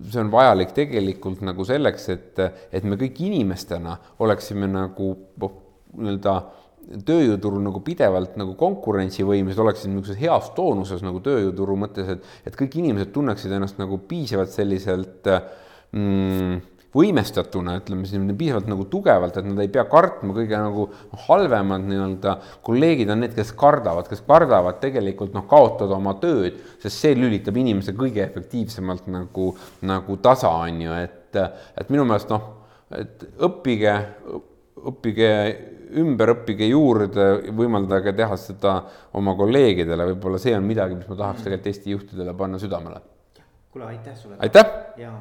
[0.07, 2.39] see on vajalik tegelikult nagu selleks, et,
[2.71, 5.13] et me kõik inimestena oleksime nagu
[5.93, 6.37] nii-öelda
[7.07, 12.77] tööjõuturul nagu pidevalt nagu konkurentsivõimelised, oleksid niisuguses heas toonuses nagu tööjõuturu mõttes, et, et kõik
[12.81, 15.29] inimesed tunneksid ennast nagu piisavalt selliselt
[15.91, 16.61] mm,
[16.93, 20.85] võimestatuna, ütleme siis piisavalt nagu tugevalt, et nad ei pea kartma kõige nagu
[21.25, 22.35] halvemad nii-öelda
[22.65, 27.57] kolleegid on need, kes kardavad, kes kardavad tegelikult noh, kaotada oma tööd, sest see lülitab
[27.57, 29.51] inimese kõige efektiivsemalt nagu,
[29.89, 31.41] nagu tasa, on ju, et,
[31.81, 32.45] et minu meelest noh,
[32.93, 33.95] et õppige,
[34.93, 35.31] õppige
[35.99, 38.79] ümber, õppige juurde, võimaldage teha seda
[39.19, 43.01] oma kolleegidele, võib-olla see on midagi, mis ma tahaks tegelikult Eesti juhtidele panna südamele.
[43.71, 44.35] kuule, aitäh sulle.
[44.39, 44.69] aitäh.
[44.97, 45.13] ja